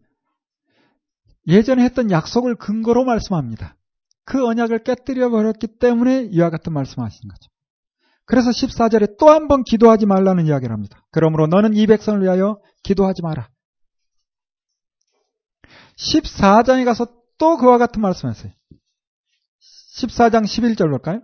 [1.47, 3.77] 예전에 했던 약속을 근거로 말씀합니다.
[4.25, 7.51] 그 언약을 깨뜨려 버렸기 때문에 이와 같은 말씀하시는 거죠.
[8.27, 11.05] 그래서 14절에 또 한 번 기도하지 말라는 이야기를 합니다.
[11.11, 13.51] 그러므로 너는 이 백성을 위하여 기도하지 마라.
[15.99, 17.07] 14장에 가서
[17.39, 18.53] 또 그와 같은 말씀을 했어요.
[19.97, 21.21] 14장 11절 볼까요?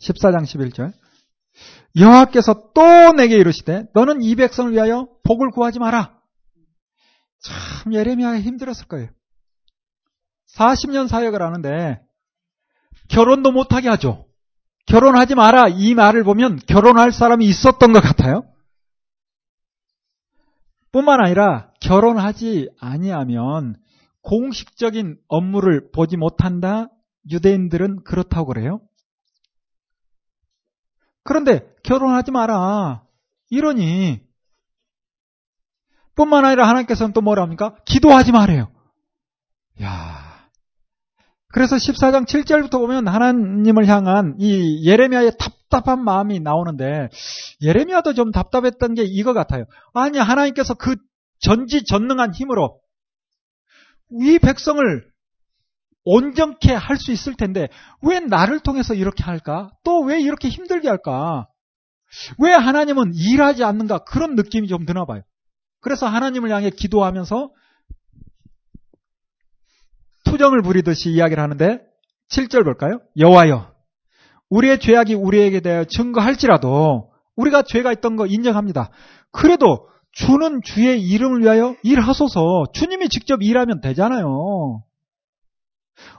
[0.00, 0.92] 14장 11절.
[1.98, 6.15] 여호와께서 또 내게 이르시되 너는 이 백성을 위하여 복을 구하지 마라.
[7.46, 9.08] 참 예레미야가 힘들었을 거예요.
[10.54, 12.00] 40년 사역을 하는데
[13.08, 14.26] 결혼도 못하게 하죠.
[14.86, 18.44] 결혼하지 마라 이 말을 보면 결혼할 사람이 있었던 것 같아요.
[20.92, 23.76] 뿐만 아니라 결혼하지 아니하면
[24.22, 26.88] 공식적인 업무를 보지 못한다.
[27.30, 28.80] 유대인들은 그렇다고 그래요.
[31.22, 33.04] 그런데 결혼하지 마라.
[33.50, 34.25] 이러니
[36.16, 37.74] 뿐만 아니라 하나님께서는 또 뭐라 합니까?
[37.84, 38.70] 기도하지 말아요.
[39.82, 40.48] 야.
[41.52, 47.08] 그래서 14장 7절부터 보면 하나님을 향한 이 예레미야의 답답한 마음이 나오는데
[47.62, 49.64] 예레미야도 좀 답답했던 게 이거 같아요.
[49.94, 50.96] 아니 하나님께서 그
[51.40, 52.80] 전지전능한 힘으로
[54.22, 54.82] 이 백성을
[56.04, 57.68] 온전케 할 수 있을 텐데
[58.02, 59.70] 왜 나를 통해서 이렇게 할까?
[59.84, 61.46] 또 왜 이렇게 힘들게 할까?
[62.38, 63.98] 왜 하나님은 일하지 않는가?
[64.04, 65.22] 그런 느낌이 좀 드나 봐요.
[65.80, 67.50] 그래서 하나님을 향해 기도하면서
[70.24, 71.80] 투정을 부리듯이 이야기를 하는데
[72.30, 73.00] 7절 볼까요?
[73.16, 73.74] 여호와여
[74.50, 78.90] 우리의 죄악이 우리에게 대하여 증거할지라도 우리가 죄가 있던 거 인정합니다.
[79.30, 84.82] 그래도 주는 주의 이름을 위하여 일하소서 주님이 직접 일하면 되잖아요.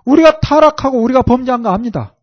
[0.05, 2.15] 우리가 타락하고 우리가 범죄한 거 압니다.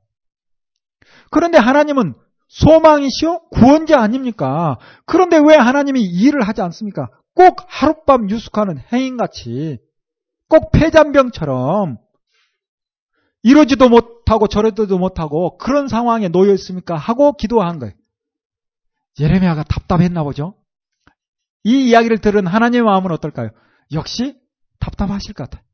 [1.31, 2.15] 그런데 하나님은
[2.49, 3.49] 소망이시오?
[3.49, 4.79] 구원자 아닙니까?
[5.07, 7.09] 그런데 왜 하나님이 일을 하지 않습니까?
[7.35, 9.79] 꼭 하룻밤 유숙하는 행인같이
[10.49, 11.99] 꼭 폐잔병처럼
[13.43, 16.97] 이러지도 못하고 저러지도 못하고 그런 상황에 놓여 있습니까?
[16.97, 17.95] 하고 기도한 거예요.
[19.21, 20.55] 예레미야가 답답했나 보죠?
[21.63, 23.51] 이 이야기를 들은 하나님의 마음은 어떨까요?
[23.93, 24.39] 역시
[24.81, 25.65] 답답하실 것 같아요.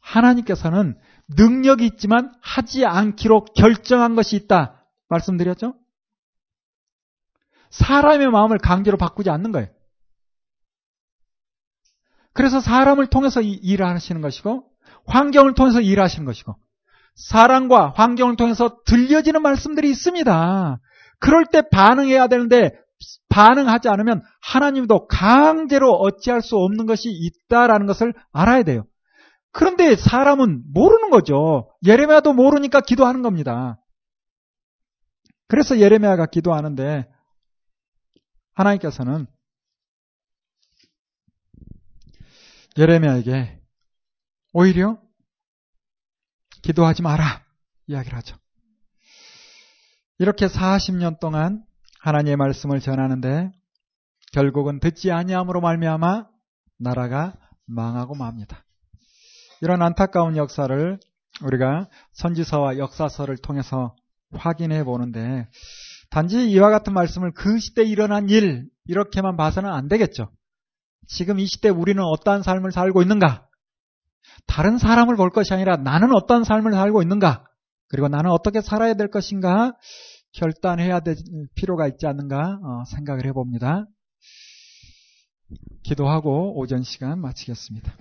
[0.00, 0.98] 하나님께서는
[1.28, 4.84] 능력이 있지만 하지 않기로 결정한 것이 있다.
[5.08, 5.74] 말씀드렸죠?
[7.70, 9.68] 사람의 마음을 강제로 바꾸지 않는 거예요.
[12.34, 14.64] 그래서 사람을 통해서 일을 하시는 것이고,
[15.06, 16.54] 환경을 통해서 일하시는 것이고,
[17.14, 20.80] 사람과 환경을 통해서 들려지는 말씀들이 있습니다.
[21.20, 22.72] 그럴 때 반응해야 되는데,
[23.28, 28.84] 반응하지 않으면 하나님도 강제로 어찌할 수 없는 것이 있다라는 것을 알아야 돼요.
[29.52, 31.70] 그런데 사람은 모르는 거죠.
[31.86, 33.78] 예레미야도 모르니까 기도하는 겁니다.
[35.46, 37.06] 그래서 예레미야가 기도하는데
[38.54, 39.26] 하나님께서는
[42.76, 43.60] 예레미야에게
[44.52, 44.98] 오히려
[46.62, 47.42] 기도하지 마라
[47.86, 48.36] 이야기를 하죠.
[50.18, 51.64] 이렇게 40년 동안
[52.00, 53.50] 하나님의 말씀을 전하는데
[54.32, 56.26] 결국은 듣지 아니함으로 말미암아
[56.78, 57.34] 나라가
[57.66, 58.64] 망하고 맙니다.
[59.60, 60.98] 이런 안타까운 역사를
[61.42, 63.94] 우리가 선지서와 역사서를 통해서
[64.32, 65.48] 확인해 보는데
[66.10, 70.30] 단지 이와 같은 말씀을 그 시대에 일어난 일 이렇게만 봐서는 안 되겠죠.
[71.08, 73.46] 지금 이 시대 우리는 어떠한 삶을 살고 있는가?
[74.46, 77.44] 다른 사람을 볼 것이 아니라 나는 어떠한 삶을 살고 있는가?
[77.88, 79.74] 그리고 나는 어떻게 살아야 될 것인가?
[80.32, 81.16] 결단해야 될
[81.54, 83.86] 필요가 있지 않는가 어, 생각을 해봅니다.
[85.84, 87.94] 기도하고 오전 시간 마치겠습니다.